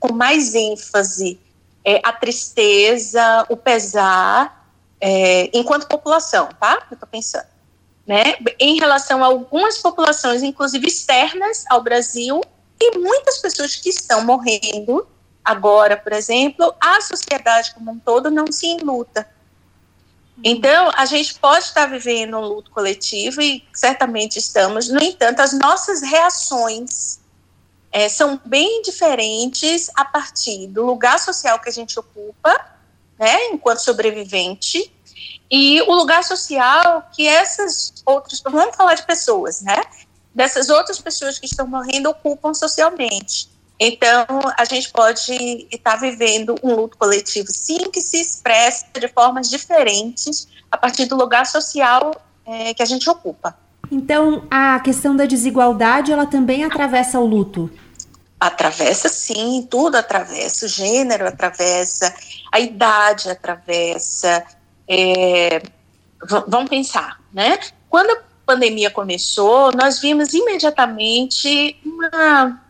[0.00, 1.38] com mais ênfase
[1.84, 4.66] é, a tristeza, o pesar,
[5.00, 6.84] é, enquanto população, tá?
[6.90, 7.51] Eu estou pensando
[8.06, 12.40] né, em relação a algumas populações, inclusive externas ao Brasil,
[12.80, 15.06] e muitas pessoas que estão morrendo
[15.44, 19.28] agora, por exemplo, a sociedade como um todo não se enluta.
[20.44, 25.52] Então, a gente pode estar vivendo um luto coletivo e certamente estamos, no entanto, as
[25.52, 27.20] nossas reações
[27.92, 32.50] é, são bem diferentes a partir do lugar social que a gente ocupa,
[33.18, 34.92] né, enquanto sobrevivente,
[35.52, 39.80] e o lugar social que essas outras, vamos falar de pessoas, né?
[40.34, 43.50] dessas outras pessoas que estão morrendo ocupam socialmente.
[43.78, 44.26] Então,
[44.56, 50.46] a gente pode estar vivendo um luto coletivo, sim, que se expressa de formas diferentes
[50.70, 52.14] a partir do lugar social
[52.46, 53.56] é, que a gente ocupa.
[53.90, 57.70] Então, a questão da desigualdade, ela também atravessa o luto?
[58.38, 60.66] Atravessa, sim, tudo atravessa.
[60.66, 62.14] O gênero atravessa,
[62.52, 64.44] a idade atravessa.
[64.88, 65.62] É,
[66.46, 67.58] vamos pensar, né?
[67.88, 72.60] Quando a pandemia começou, nós vimos imediatamente uma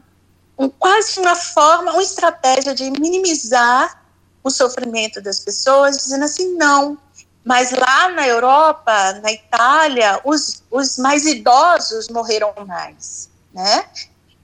[0.59, 4.01] um, quase uma forma, uma estratégia de minimizar
[4.43, 6.99] o sofrimento das pessoas, dizendo assim, não,
[7.45, 13.85] mas lá na Europa, na Itália, os, os mais idosos morreram mais, né?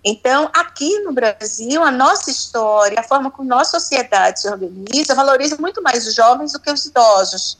[0.04, 5.56] Então, aqui no Brasil, a nossa história, a forma como nossa sociedade se organiza, valoriza
[5.58, 7.58] muito mais os jovens do que os idosos.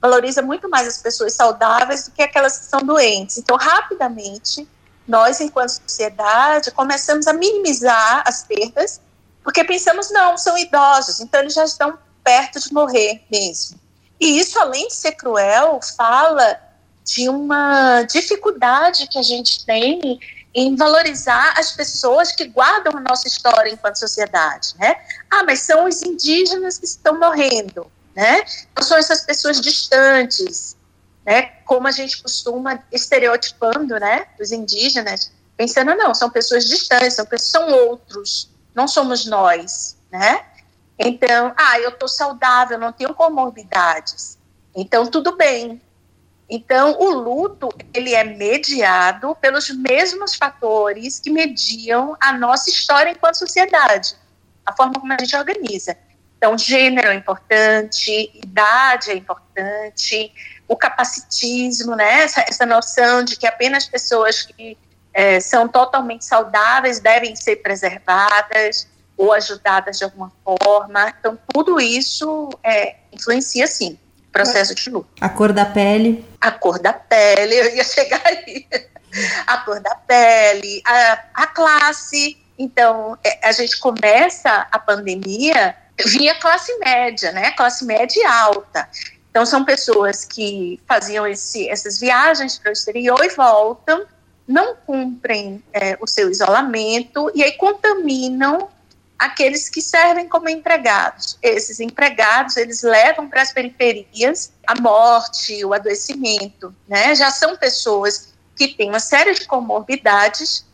[0.00, 3.38] Valoriza muito mais as pessoas saudáveis do que aquelas que são doentes.
[3.38, 4.68] Então, rapidamente,
[5.06, 9.00] nós, enquanto sociedade, começamos a minimizar as perdas,
[9.42, 13.78] porque pensamos, não, são idosos, então eles já estão perto de morrer mesmo.
[14.18, 16.58] E isso, além de ser cruel, fala
[17.04, 20.18] de uma dificuldade que a gente tem
[20.54, 24.96] em valorizar as pessoas que guardam a nossa história enquanto sociedade, né?
[25.30, 28.44] Ah, mas são os indígenas que estão morrendo, né?
[28.76, 30.76] Não são essas pessoas distantes,
[31.24, 37.24] né, como a gente costuma estereotipando, né, os indígenas, pensando não, são pessoas distantes, são,
[37.24, 40.44] pessoas, são outros, não somos nós, né?
[40.98, 44.38] Então, ah, eu estou saudável, não tenho comorbidades,
[44.74, 45.80] então tudo bem.
[46.48, 53.36] Então, o luto ele é mediado pelos mesmos fatores que mediam a nossa história enquanto
[53.36, 54.14] sociedade,
[54.64, 55.96] a forma como a gente organiza.
[56.36, 60.32] Então, gênero é importante, idade é importante,
[60.68, 62.22] o capacitismo, né?
[62.24, 64.76] essa, essa noção de que apenas pessoas que
[65.14, 68.86] é, são totalmente saudáveis devem ser preservadas
[69.16, 71.14] ou ajudadas de alguma forma.
[71.18, 73.98] Então, tudo isso é, influencia, sim,
[74.34, 75.08] processo de luto.
[75.20, 76.26] A cor da pele.
[76.40, 78.66] A cor da pele, eu ia chegar aí.
[79.46, 82.36] A cor da pele, a, a classe.
[82.58, 87.52] Então, é, a gente começa a pandemia via classe média, né?
[87.52, 88.88] Classe média alta.
[89.30, 94.04] Então, são pessoas que faziam esse, essas viagens para o exterior e voltam,
[94.46, 98.68] não cumprem é, o seu isolamento e aí contaminam
[99.18, 101.38] aqueles que servem como empregados.
[101.42, 107.14] Esses empregados, eles levam para as periferias a morte, o adoecimento, né?
[107.14, 110.64] Já são pessoas que têm uma série de comorbidades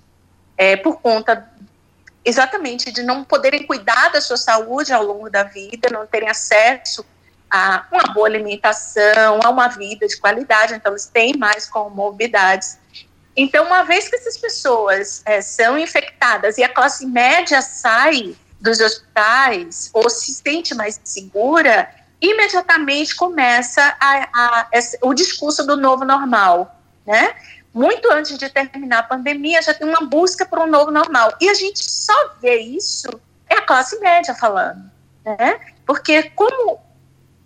[0.57, 1.51] é, por conta
[2.25, 7.05] exatamente de não poderem cuidar da sua saúde ao longo da vida, não terem acesso
[7.51, 12.79] a uma boa alimentação, a uma vida de qualidade, então eles têm mais comorbidades.
[13.37, 18.81] Então, uma vez que essas pessoas é, são infectadas e a classe média sai dos
[18.81, 21.89] hospitais ou se sente mais segura,
[22.21, 24.69] imediatamente começa a, a, a,
[25.03, 27.35] o discurso do novo normal, né?
[27.73, 31.33] Muito antes de terminar a pandemia, já tem uma busca por um novo normal.
[31.41, 33.09] E a gente só vê isso,
[33.49, 34.91] é a classe média falando,
[35.25, 35.61] né?
[35.87, 36.81] Porque como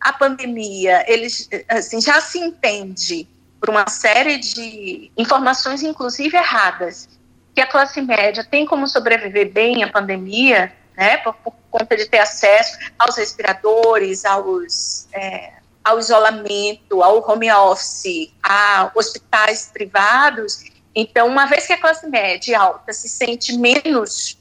[0.01, 3.29] a pandemia, eles assim, já se entende
[3.65, 7.09] por uma série de informações, inclusive erradas,
[7.55, 12.05] que a classe média tem como sobreviver bem à pandemia, né, por, por conta de
[12.05, 20.65] ter acesso aos respiradores, aos, é, ao isolamento, ao home office, a hospitais privados.
[20.95, 24.37] Então, uma vez que a classe média alta se sente menos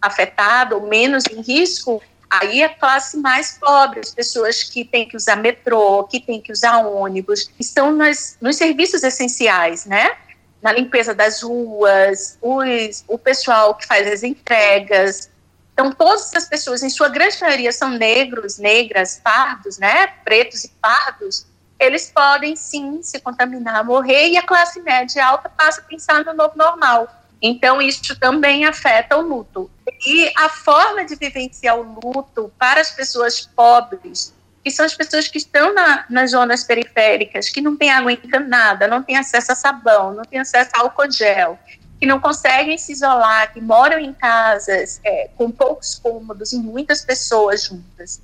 [0.00, 2.00] afetada ou menos em risco,
[2.30, 6.52] Aí a classe mais pobre, as pessoas que têm que usar metrô, que têm que
[6.52, 10.16] usar ônibus, estão nas, nos serviços essenciais, né?
[10.62, 15.28] Na limpeza das ruas, os, o pessoal que faz as entregas.
[15.72, 20.06] Então, todas essas pessoas, em sua grande maioria, são negros, negras, pardos, né?
[20.24, 21.46] Pretos e pardos.
[21.80, 26.34] Eles podem sim se contaminar, morrer, e a classe média alta passa a pensar no
[26.34, 27.08] novo normal
[27.42, 29.70] então, isso também afeta o luto.
[30.06, 35.26] E a forma de vivenciar o luto para as pessoas pobres, que são as pessoas
[35.26, 39.54] que estão na, nas zonas periféricas, que não têm água encanada, não têm acesso a
[39.54, 41.58] sabão, não têm acesso a álcool gel,
[41.98, 47.02] que não conseguem se isolar, que moram em casas é, com poucos cômodos e muitas
[47.02, 48.20] pessoas juntas,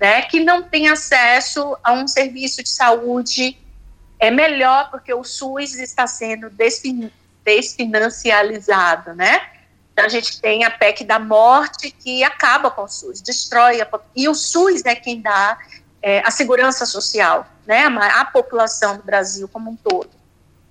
[0.00, 3.56] né, que não têm acesso a um serviço de saúde
[4.18, 6.50] é melhor porque o SUS está sendo
[7.44, 9.40] desfinancializado, né?
[9.92, 13.88] Então, a gente tem a PEC da morte que acaba com o SUS, destrói, a,
[14.16, 15.58] e o SUS é quem dá
[16.00, 17.84] é, a segurança social, né?
[17.86, 20.10] A, a população do Brasil como um todo.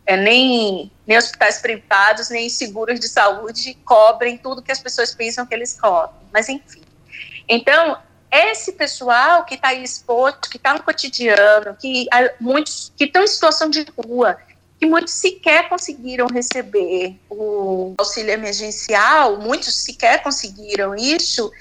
[0.09, 5.45] é, nem, nem hospitais privados, nem seguros de saúde cobrem tudo que as pessoas pensam
[5.45, 6.27] que eles cobrem.
[6.33, 6.81] Mas, enfim.
[7.47, 7.95] Então,
[8.31, 12.07] esse pessoal que está exposto, que está no cotidiano, que
[12.39, 14.35] muitos que estão em situação de rua,
[14.79, 21.51] que muitos sequer conseguiram receber o auxílio emergencial, muitos sequer conseguiram isso,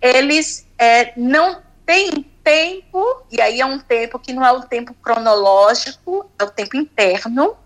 [0.00, 4.94] eles é, não têm tempo, e aí é um tempo que não é o tempo
[5.02, 7.56] cronológico, é o tempo interno,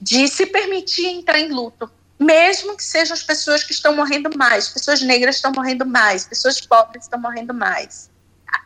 [0.00, 1.90] de se permitir entrar em luto.
[2.18, 6.60] Mesmo que sejam as pessoas que estão morrendo mais, pessoas negras estão morrendo mais, pessoas
[6.60, 8.11] pobres estão morrendo mais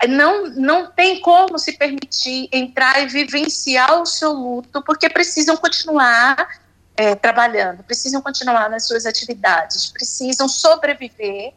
[0.09, 6.61] não, não tem como se permitir entrar e vivenciar o seu luto, porque precisam continuar
[6.97, 11.53] é, trabalhando, precisam continuar nas suas atividades, precisam sobreviver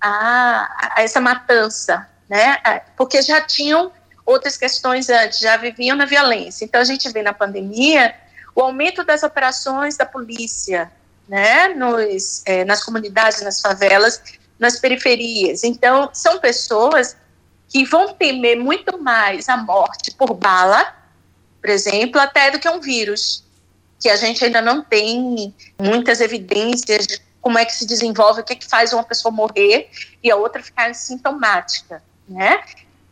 [0.00, 2.58] a, a essa matança, né?
[2.96, 3.92] Porque já tinham
[4.24, 6.64] outras questões antes, já viviam na violência.
[6.64, 8.14] Então a gente vê na pandemia
[8.54, 10.90] o aumento das operações da polícia,
[11.28, 11.68] né?
[11.68, 14.22] Nos, é, nas comunidades, nas favelas,
[14.58, 15.64] nas periferias.
[15.64, 17.16] Então são pessoas
[17.68, 20.94] que vão temer muito mais a morte por bala,
[21.60, 23.44] por exemplo, até do que um vírus,
[24.00, 28.44] que a gente ainda não tem muitas evidências de como é que se desenvolve, o
[28.44, 29.88] que é que faz uma pessoa morrer
[30.22, 32.60] e a outra ficar sintomática, né?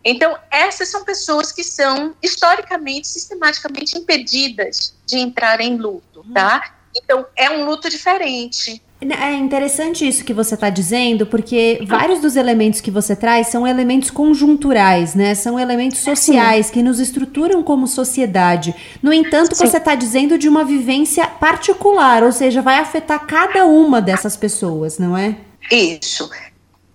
[0.05, 6.75] Então, essas são pessoas que são historicamente, sistematicamente impedidas de entrar em luto, tá?
[6.97, 8.81] Então, é um luto diferente.
[9.01, 13.67] É interessante isso que você está dizendo, porque vários dos elementos que você traz são
[13.67, 15.35] elementos conjunturais, né?
[15.35, 18.75] São elementos sociais que nos estruturam como sociedade.
[19.03, 19.67] No entanto, Sim.
[19.67, 24.99] você está dizendo de uma vivência particular, ou seja, vai afetar cada uma dessas pessoas,
[24.99, 25.37] não é?
[25.71, 26.31] Isso.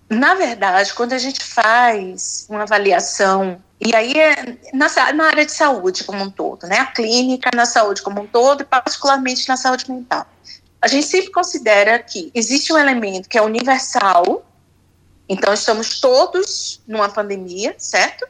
[0.10, 5.52] Na verdade, quando a gente faz uma avaliação, e aí é na, na área de
[5.52, 6.80] saúde como um todo, né?
[6.80, 10.26] A clínica na saúde como um todo, e particularmente na saúde mental
[10.82, 14.46] a gente sempre considera que existe um elemento que é universal,
[15.28, 18.28] então estamos todos numa pandemia, certo?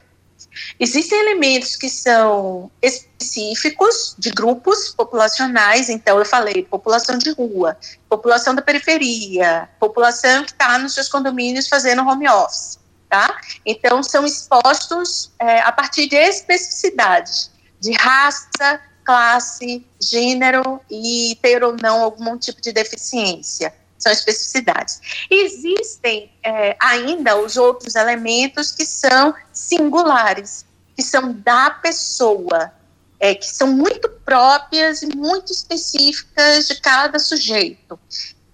[0.80, 7.78] Existem elementos que são específicos de grupos populacionais, então eu falei população de rua,
[8.10, 12.80] população da periferia, população que está nos seus condomínios fazendo home office,
[13.10, 13.39] tá?
[13.66, 21.76] Então são expostos é, a partir de especificidades de raça, classe, gênero e ter ou
[21.82, 23.74] não algum tipo de deficiência.
[23.97, 25.01] São especificidades.
[25.30, 32.72] Existem é, ainda os outros elementos que são singulares, que são da pessoa,
[33.20, 37.99] é, que são muito próprias e muito específicas de cada sujeito.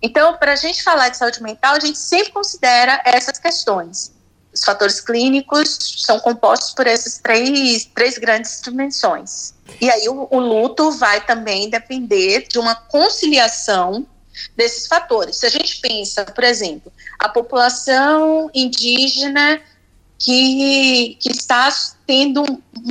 [0.01, 4.14] Então, para a gente falar de saúde mental, a gente sempre considera essas questões.
[4.55, 9.53] Os fatores clínicos são compostos por essas três, três grandes dimensões.
[9.81, 14.07] E aí o, o luto vai também depender de uma conciliação
[14.55, 15.35] desses fatores.
[15.35, 19.61] Se a gente pensa, por exemplo, a população indígena
[20.17, 21.69] que, que está
[22.07, 22.43] tendo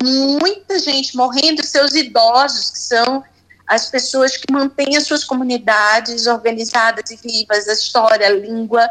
[0.02, 3.24] muita gente morrendo, seus idosos, que são
[3.66, 8.86] as pessoas que mantêm as suas comunidades organizadas e vivas, a história, a língua,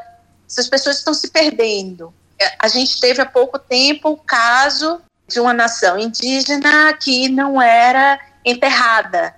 [0.50, 2.12] essas pessoas estão se perdendo.
[2.44, 7.62] É, a gente teve há pouco tempo o caso de uma nação indígena que não
[7.62, 9.34] era enterrada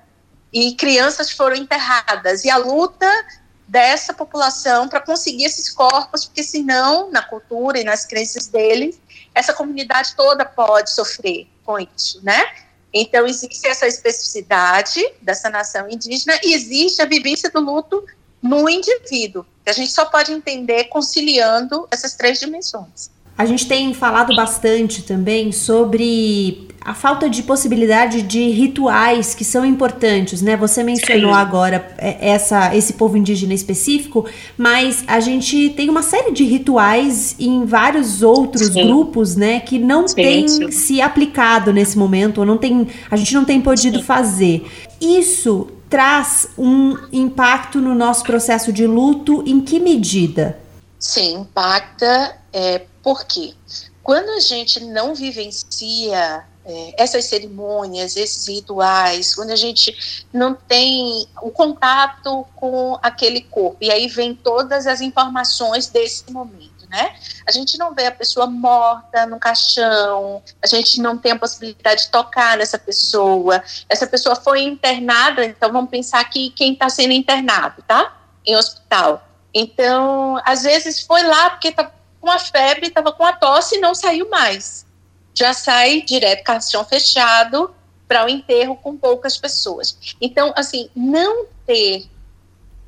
[0.51, 3.07] e crianças foram enterradas e a luta
[3.67, 8.99] dessa população para conseguir esses corpos, porque senão na cultura e nas crenças deles
[9.35, 12.43] essa comunidade toda pode sofrer com isso, né?
[12.91, 18.03] Então existe essa especificidade dessa nação indígena e existe a vivência do luto
[18.45, 23.09] no indivíduo a gente só pode entender conciliando essas três dimensões.
[23.37, 29.65] A gente tem falado bastante também sobre a falta de possibilidade de rituais que são
[29.65, 30.55] importantes, né?
[30.55, 31.39] Você mencionou Sim.
[31.39, 34.25] agora é, essa, esse povo indígena específico,
[34.55, 38.87] mas a gente tem uma série de rituais em vários outros Sim.
[38.87, 40.15] grupos, né, que não Sim.
[40.15, 44.65] tem se aplicado nesse momento, ou não tem, a gente não tem podido fazer.
[45.01, 49.43] Isso traz um impacto no nosso processo de luto?
[49.45, 50.59] Em que medida?
[50.99, 53.53] Sim, impacta é, porque
[54.01, 61.27] quando a gente não vivencia é, essas cerimônias, esses rituais, quando a gente não tem
[61.41, 67.13] o contato com aquele corpo, e aí vem todas as informações desse momento né?
[67.45, 72.03] A gente não vê a pessoa morta no caixão, a gente não tem a possibilidade
[72.03, 73.61] de tocar nessa pessoa.
[73.89, 78.15] Essa pessoa foi internada, então vamos pensar aqui quem está sendo internado, tá?
[78.45, 79.27] Em hospital.
[79.53, 83.79] Então, às vezes foi lá porque estava com a febre, estava com a tosse e
[83.79, 84.85] não saiu mais.
[85.33, 87.75] Já sai direto, caixão fechado,
[88.07, 90.15] para o enterro com poucas pessoas.
[90.21, 92.09] Então, assim, não ter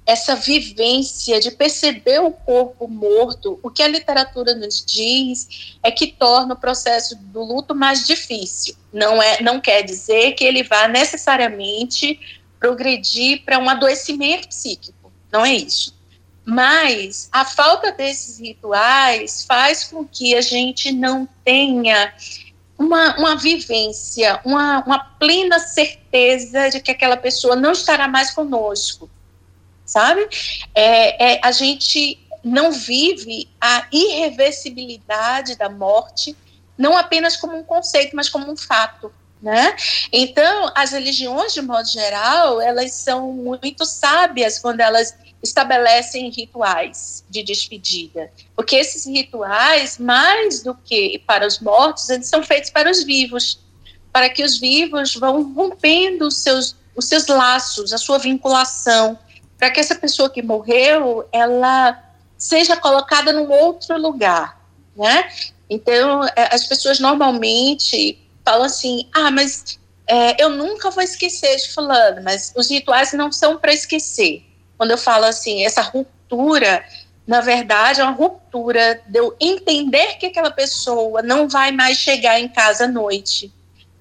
[0.08, 6.08] essa vivência de perceber o corpo morto, o que a literatura nos diz é que
[6.08, 8.74] torna o processo do luto mais difícil.
[8.94, 12.18] Não é, não quer dizer que ele vá necessariamente
[12.58, 15.12] progredir para um adoecimento psíquico.
[15.30, 15.94] Não é isso.
[16.46, 22.14] Mas a falta desses rituais faz com que a gente não tenha
[22.80, 29.10] uma, uma vivência, uma, uma plena certeza de que aquela pessoa não estará mais conosco,
[29.88, 30.28] sabe?
[30.76, 36.36] É, é, a gente não vive a irreversibilidade da morte,
[36.78, 39.12] não apenas como um conceito, mas como um fato.
[39.42, 39.76] Né?
[40.12, 47.44] Então, as religiões, de modo geral, elas são muito sábias quando elas estabelecem rituais de
[47.44, 53.04] despedida, porque esses rituais, mais do que para os mortos, eles são feitos para os
[53.04, 53.60] vivos,
[54.12, 59.20] para que os vivos vão rompendo os seus, os seus laços, a sua vinculação,
[59.58, 62.04] para que essa pessoa que morreu, ela
[62.38, 64.62] seja colocada num outro lugar,
[64.96, 65.30] né?
[65.70, 71.74] Então, é, as pessoas normalmente falam assim, ah, mas é, eu nunca vou esquecer de
[71.74, 74.48] fulano, mas os rituais não são para esquecer
[74.78, 76.86] quando eu falo assim, essa ruptura,
[77.26, 82.40] na verdade, é uma ruptura de eu entender que aquela pessoa não vai mais chegar
[82.40, 83.52] em casa à noite,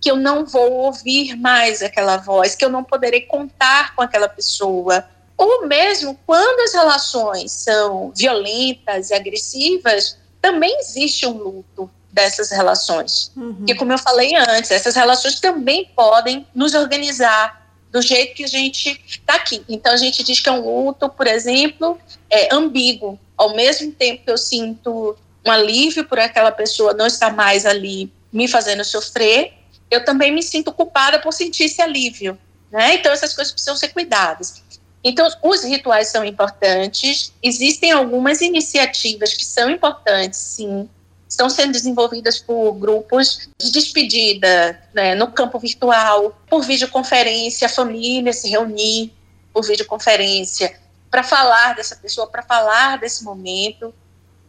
[0.00, 4.28] que eu não vou ouvir mais aquela voz, que eu não poderei contar com aquela
[4.28, 5.08] pessoa.
[5.36, 13.30] Ou mesmo quando as relações são violentas e agressivas, também existe um luto dessas relações.
[13.36, 13.66] Uhum.
[13.76, 19.00] Como eu falei antes, essas relações também podem nos organizar, do jeito que a gente
[19.06, 19.64] está aqui.
[19.68, 21.98] Então a gente diz que é um luto, por exemplo,
[22.28, 23.18] é ambíguo.
[23.36, 28.12] Ao mesmo tempo que eu sinto um alívio por aquela pessoa não estar mais ali
[28.32, 29.54] me fazendo sofrer,
[29.90, 32.38] eu também me sinto culpada por sentir esse alívio.
[32.70, 32.96] Né?
[32.96, 34.62] Então essas coisas precisam ser cuidadas.
[35.08, 40.88] Então, os rituais são importantes, existem algumas iniciativas que são importantes, sim,
[41.28, 48.32] estão sendo desenvolvidas por grupos de despedida né, no campo virtual, por videoconferência, a família
[48.32, 49.12] se reunir
[49.52, 50.76] por videoconferência
[51.08, 53.94] para falar dessa pessoa, para falar desse momento.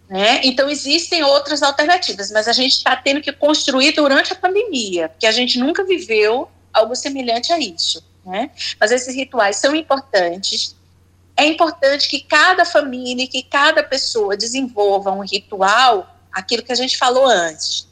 [0.09, 0.41] Né?
[0.43, 5.27] Então, existem outras alternativas, mas a gente está tendo que construir durante a pandemia, porque
[5.27, 8.03] a gente nunca viveu algo semelhante a isso.
[8.27, 8.51] Né?
[8.77, 10.75] Mas esses rituais são importantes.
[11.35, 16.97] É importante que cada família, que cada pessoa desenvolva um ritual aquilo que a gente
[16.97, 17.86] falou antes,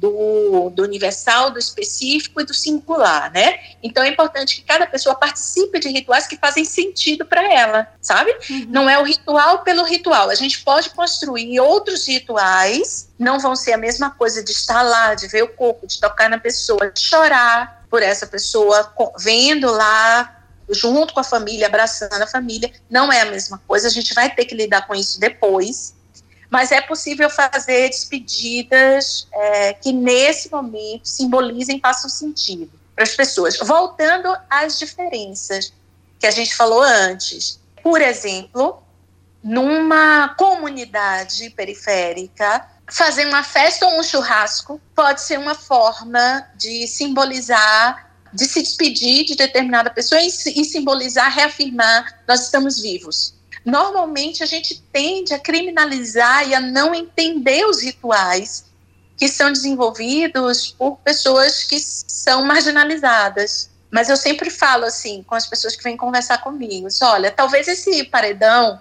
[0.00, 3.60] do, do, universal, do específico e do singular, né?
[3.82, 8.34] Então é importante que cada pessoa participe de rituais que fazem sentido para ela, sabe?
[8.48, 8.66] Uhum.
[8.70, 10.30] Não é o ritual pelo ritual.
[10.30, 15.14] A gente pode construir outros rituais, não vão ser a mesma coisa de estar lá,
[15.14, 20.38] de ver o corpo, de tocar na pessoa, de chorar por essa pessoa, vendo lá
[20.70, 23.88] junto com a família, abraçando a família, não é a mesma coisa.
[23.88, 25.94] A gente vai ter que lidar com isso depois,
[26.50, 33.56] mas é possível fazer despedidas é, que nesse momento simbolizem, façam sentido para as pessoas.
[33.58, 35.72] Voltando às diferenças
[36.18, 37.60] que a gente falou antes.
[37.82, 38.82] Por exemplo,
[39.42, 48.10] numa comunidade periférica, fazer uma festa ou um churrasco pode ser uma forma de simbolizar,
[48.34, 54.46] de se despedir de determinada pessoa e, e simbolizar, reafirmar, nós estamos vivos normalmente a
[54.46, 58.64] gente tende a criminalizar e a não entender os rituais
[59.16, 63.68] que são desenvolvidos por pessoas que são marginalizadas.
[63.90, 68.04] Mas eu sempre falo assim com as pessoas que vêm conversar comigo: olha, talvez esse
[68.04, 68.80] paredão,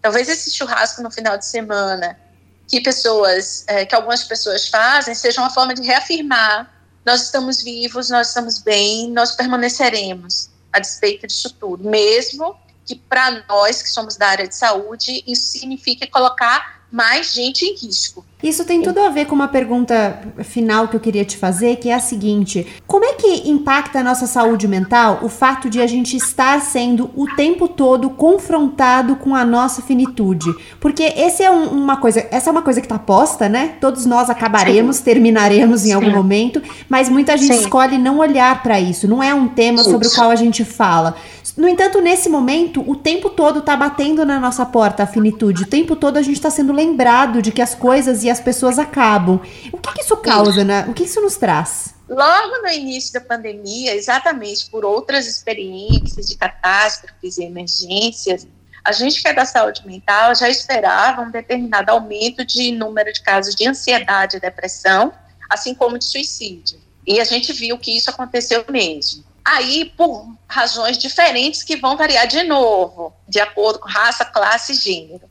[0.00, 2.18] talvez esse churrasco no final de semana,
[2.66, 6.72] que pessoas, é, que algumas pessoas fazem, seja uma forma de reafirmar:
[7.04, 10.48] nós estamos vivos, nós estamos bem, nós permaneceremos.
[10.72, 12.56] A despeito disso tudo, mesmo
[12.86, 17.74] que para nós que somos da área de saúde, isso significa colocar mais gente em
[17.74, 18.24] risco.
[18.42, 21.88] Isso tem tudo a ver com uma pergunta final que eu queria te fazer, que
[21.88, 25.86] é a seguinte: como é que impacta a nossa saúde mental o fato de a
[25.86, 30.54] gente estar sendo o tempo todo confrontado com a nossa finitude?
[30.78, 33.76] Porque esse é um, uma coisa, essa é uma coisa que está posta, né?
[33.80, 35.04] Todos nós acabaremos, Sim.
[35.04, 35.94] terminaremos em Sim.
[35.94, 37.62] algum momento, mas muita gente Sim.
[37.62, 39.08] escolhe não olhar para isso.
[39.08, 41.16] Não é um tema sobre o qual a gente fala.
[41.56, 45.62] No entanto, nesse momento, o tempo todo está batendo na nossa porta a finitude.
[45.62, 48.78] O tempo todo a gente está sendo lembrado de que as coisas e as pessoas
[48.78, 49.40] acabam.
[49.72, 50.84] O que, que isso causa, né?
[50.88, 51.94] O que isso nos traz?
[52.08, 58.46] Logo no início da pandemia, exatamente por outras experiências de catástrofes e emergências,
[58.84, 63.20] a gente que é da saúde mental já esperava um determinado aumento de número de
[63.20, 65.12] casos de ansiedade e depressão,
[65.50, 66.78] assim como de suicídio.
[67.04, 69.24] E a gente viu que isso aconteceu mesmo.
[69.44, 74.74] Aí, por razões diferentes que vão variar de novo, de acordo com raça, classe e
[74.74, 75.28] gênero.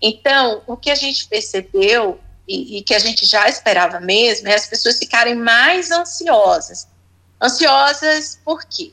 [0.00, 4.54] Então, o que a gente percebeu e, e que a gente já esperava mesmo é
[4.54, 6.88] as pessoas ficarem mais ansiosas.
[7.40, 8.92] Ansiosas por quê?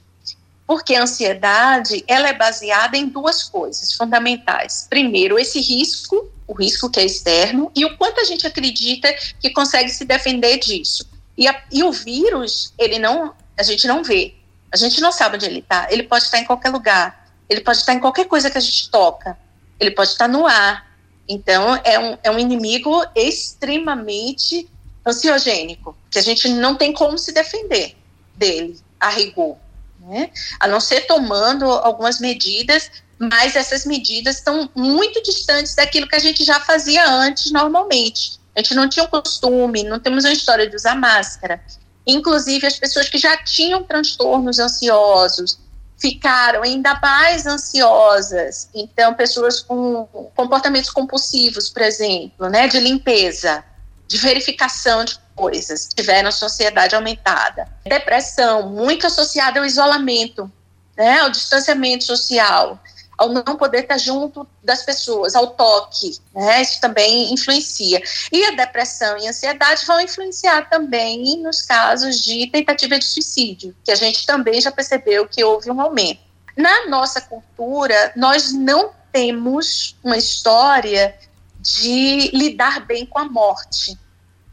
[0.68, 4.88] Porque a ansiedade, ela é baseada em duas coisas fundamentais.
[4.90, 9.52] Primeiro, esse risco, o risco que é externo, e o quanto a gente acredita que
[9.52, 11.08] consegue se defender disso.
[11.38, 14.34] E, a, e o vírus, ele não, a gente não vê,
[14.72, 15.88] a gente não sabe onde ele está.
[15.90, 17.30] Ele pode estar em qualquer lugar.
[17.48, 19.38] Ele pode estar em qualquer coisa que a gente toca.
[19.80, 20.86] Ele pode estar no ar.
[21.28, 24.70] Então, é um, é um inimigo extremamente
[25.06, 27.96] ansiogênico, que a gente não tem como se defender
[28.36, 29.58] dele, a rigor.
[30.00, 30.30] Né?
[30.60, 36.20] A não ser tomando algumas medidas, mas essas medidas estão muito distantes daquilo que a
[36.20, 38.40] gente já fazia antes, normalmente.
[38.56, 41.64] A gente não tinha o costume, não temos a história de usar máscara.
[42.06, 45.58] Inclusive, as pessoas que já tinham transtornos ansiosos
[46.06, 48.70] ficaram ainda mais ansiosas.
[48.76, 50.06] Então, pessoas com
[50.36, 53.64] comportamentos compulsivos, por exemplo, né, de limpeza,
[54.08, 57.68] de verificação de coisas, tiveram a sociedade aumentada.
[57.84, 60.52] Depressão, muito associada ao isolamento,
[60.96, 62.80] né, ao distanciamento social
[63.18, 66.62] ao não poder estar junto das pessoas, ao toque, né?
[66.62, 68.02] Isso também influencia.
[68.32, 73.76] E a depressão e a ansiedade vão influenciar também nos casos de tentativa de suicídio,
[73.84, 76.22] que a gente também já percebeu que houve um aumento.
[76.58, 81.18] Na nossa cultura, nós não temos uma história
[81.60, 83.98] de lidar bem com a morte,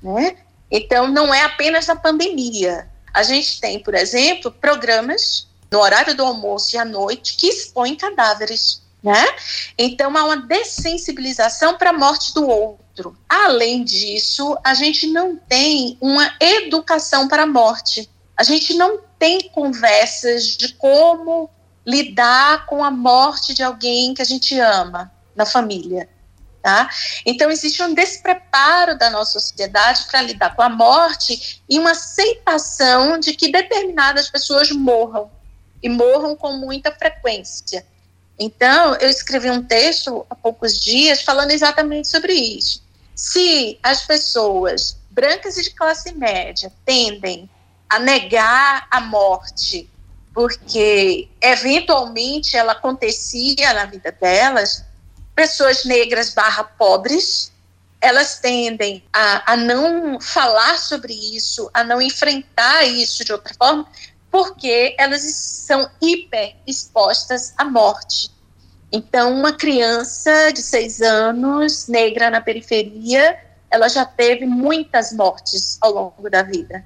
[0.02, 0.36] né?
[0.70, 2.88] Então, não é apenas na pandemia.
[3.12, 7.96] A gente tem, por exemplo, programas no horário do almoço e à noite, que expõem
[7.96, 8.82] cadáveres.
[9.02, 9.26] Né?
[9.76, 13.16] Então há uma dessensibilização para a morte do outro.
[13.28, 18.08] Além disso, a gente não tem uma educação para a morte.
[18.36, 21.50] A gente não tem conversas de como
[21.84, 26.08] lidar com a morte de alguém que a gente ama na família.
[26.62, 26.88] Tá?
[27.26, 33.18] Então, existe um despreparo da nossa sociedade para lidar com a morte e uma aceitação
[33.18, 35.28] de que determinadas pessoas morram
[35.82, 37.84] e morram com muita frequência.
[38.38, 42.82] Então, eu escrevi um texto há poucos dias falando exatamente sobre isso.
[43.14, 47.48] Se as pessoas brancas e de classe média tendem
[47.88, 49.88] a negar a morte
[50.34, 54.84] porque eventualmente ela acontecia na vida delas,
[55.34, 57.52] pessoas negras barra pobres,
[58.00, 63.86] elas tendem a, a não falar sobre isso, a não enfrentar isso de outra forma,
[64.32, 68.30] porque elas são hiper expostas à morte.
[68.90, 73.38] Então, uma criança de seis anos, negra na periferia,
[73.70, 76.82] ela já teve muitas mortes ao longo da vida,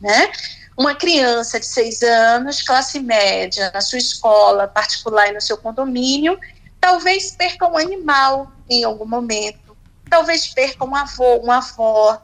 [0.00, 0.32] né?
[0.76, 6.38] Uma criança de seis anos, classe média, na sua escola particular e no seu condomínio,
[6.80, 9.76] talvez perca um animal em algum momento,
[10.08, 12.20] talvez perca um avô, uma avó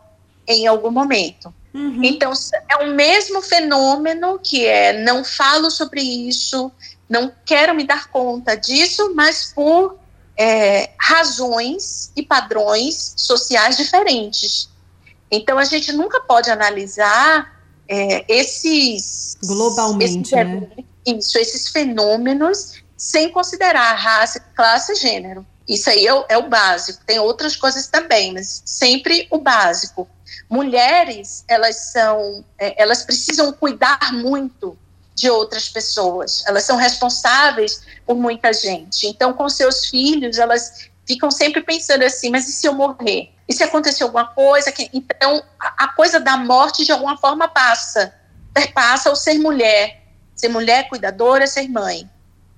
[0.47, 1.55] em algum momento.
[1.75, 2.01] Uhum.
[2.03, 2.33] Então,
[2.69, 6.71] é o mesmo fenômeno que é não falo sobre isso,
[7.09, 9.99] não quero me dar conta disso, mas por
[10.37, 14.69] é, razões e padrões sociais diferentes.
[15.31, 19.37] Então, a gente nunca pode analisar é, esses.
[19.43, 20.69] Globalmente, esses, né?
[21.07, 25.45] Isso, esses fenômenos sem considerar raça, classe e gênero.
[25.69, 27.05] Isso aí é o, é o básico.
[27.05, 30.09] Tem outras coisas também, mas sempre o básico.
[30.49, 34.77] Mulheres elas são é, elas precisam cuidar muito
[35.15, 36.43] de outras pessoas.
[36.47, 39.07] Elas são responsáveis por muita gente.
[39.07, 43.33] Então com seus filhos elas ficam sempre pensando assim mas e se eu morrer?
[43.49, 48.15] E se acontecer alguma coisa então a, a coisa da morte de alguma forma passa.
[48.53, 50.03] Perpassa o ser mulher.
[50.35, 52.11] Ser mulher cuidadora ser mãe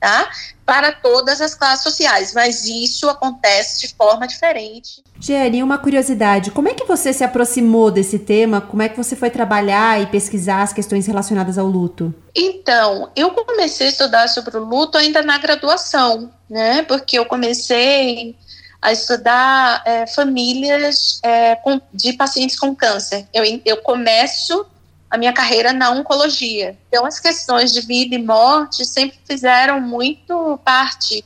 [0.04, 0.30] tá?
[0.66, 5.02] Para todas as classes sociais, mas isso acontece de forma diferente.
[5.18, 8.60] Jenny, uma curiosidade, como é que você se aproximou desse tema?
[8.60, 12.14] Como é que você foi trabalhar e pesquisar as questões relacionadas ao luto?
[12.34, 16.82] Então, eu comecei a estudar sobre o luto ainda na graduação, né?
[16.82, 18.36] Porque eu comecei
[18.82, 23.26] a estudar é, famílias é, com, de pacientes com câncer.
[23.32, 24.66] Eu, eu começo
[25.10, 26.76] a minha carreira na oncologia.
[26.88, 31.24] Então, as questões de vida e morte sempre fizeram muito parte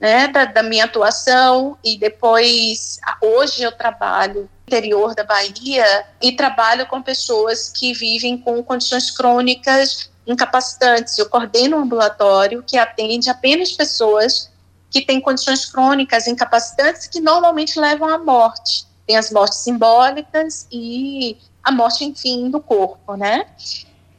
[0.00, 6.32] né, da, da, minha atuação e depois, hoje eu trabalho no interior da Bahia e
[6.32, 11.18] trabalho com pessoas que vivem com condições crônicas incapacitantes.
[11.18, 14.50] Eu coordeno um ambulatório que atende apenas pessoas
[14.90, 18.86] que têm condições crônicas incapacitantes que normalmente levam à morte.
[19.06, 23.46] Tem as mortes simbólicas e a morte, enfim, do corpo, né?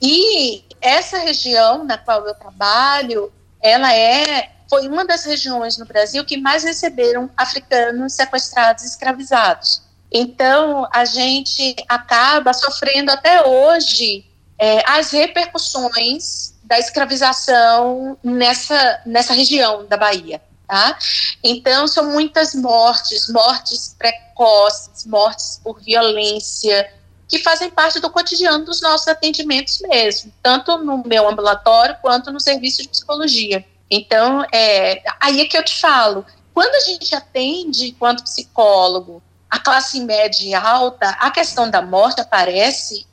[0.01, 3.31] E essa região na qual eu trabalho,
[3.61, 9.81] ela é foi uma das regiões no Brasil que mais receberam africanos sequestrados e escravizados.
[10.11, 14.25] Então, a gente acaba sofrendo até hoje
[14.57, 20.41] é, as repercussões da escravização nessa, nessa região da Bahia.
[20.67, 20.97] Tá?
[21.43, 26.91] Então, são muitas mortes, mortes precoces, mortes por violência,
[27.27, 32.39] que fazem parte do cotidiano dos nossos atendimentos mesmo, tanto no meu ambulatório quanto no
[32.39, 33.65] serviço de psicologia.
[33.89, 39.59] Então, é, aí é que eu te falo, quando a gente atende, enquanto psicólogo, a
[39.59, 43.05] classe média e alta, a questão da morte aparece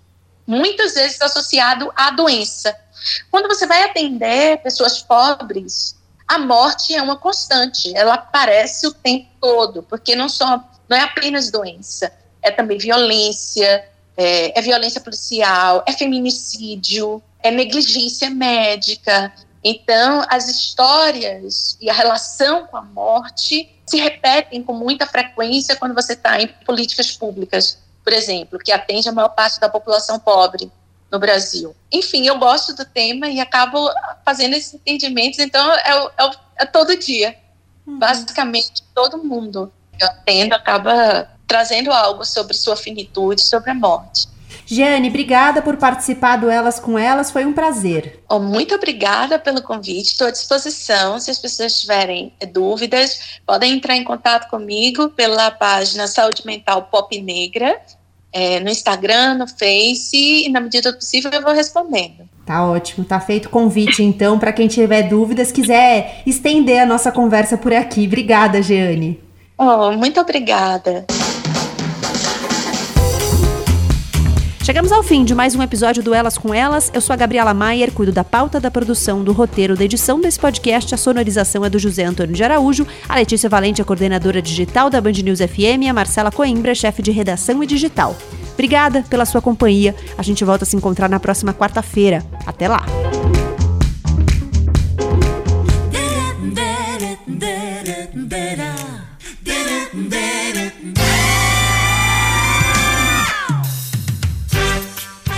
[0.46, 2.76] muitas vezes associado à doença.
[3.30, 9.28] Quando você vai atender pessoas pobres, a morte é uma constante, ela aparece o tempo
[9.40, 15.84] todo, porque não, só, não é apenas doença, é também violência, é, é violência policial,
[15.86, 19.32] é feminicídio, é negligência médica.
[19.64, 25.94] Então, as histórias e a relação com a morte se repetem com muita frequência quando
[25.94, 30.70] você está em políticas públicas, por exemplo, que atende a maior parte da população pobre
[31.10, 31.76] no Brasil.
[31.92, 33.90] Enfim, eu gosto do tema e acabo
[34.24, 36.30] fazendo esses entendimentos, então é, é,
[36.60, 37.36] é todo dia.
[37.86, 37.98] Uhum.
[37.98, 44.26] Basicamente, todo mundo que eu atendo acaba trazendo algo sobre sua finitude, sobre a morte.
[44.64, 48.22] Jeane, obrigada por participar do Elas com Elas, foi um prazer.
[48.26, 51.20] Oh, muito obrigada pelo convite, estou à disposição.
[51.20, 57.20] Se as pessoas tiverem dúvidas, podem entrar em contato comigo pela página Saúde Mental Pop
[57.20, 57.78] Negra,
[58.32, 62.26] é, no Instagram, no Face, e na medida do possível eu vou respondendo.
[62.46, 67.12] Tá ótimo, tá feito o convite então para quem tiver dúvidas, quiser estender a nossa
[67.12, 68.06] conversa por aqui.
[68.06, 69.20] Obrigada, Jeane.
[69.58, 71.04] Oh, muito obrigada.
[74.62, 76.88] Chegamos ao fim de mais um episódio do Elas com Elas.
[76.94, 80.38] Eu sou a Gabriela Maier, cuido da pauta da produção, do roteiro, da edição desse
[80.38, 80.94] podcast.
[80.94, 82.86] A sonorização é do José Antônio de Araújo.
[83.08, 85.82] A Letícia Valente, a coordenadora digital da Band News FM.
[85.82, 88.16] E a Marcela Coimbra, chefe de redação e digital.
[88.52, 89.96] Obrigada pela sua companhia.
[90.16, 92.24] A gente volta a se encontrar na próxima quarta-feira.
[92.46, 92.86] Até lá!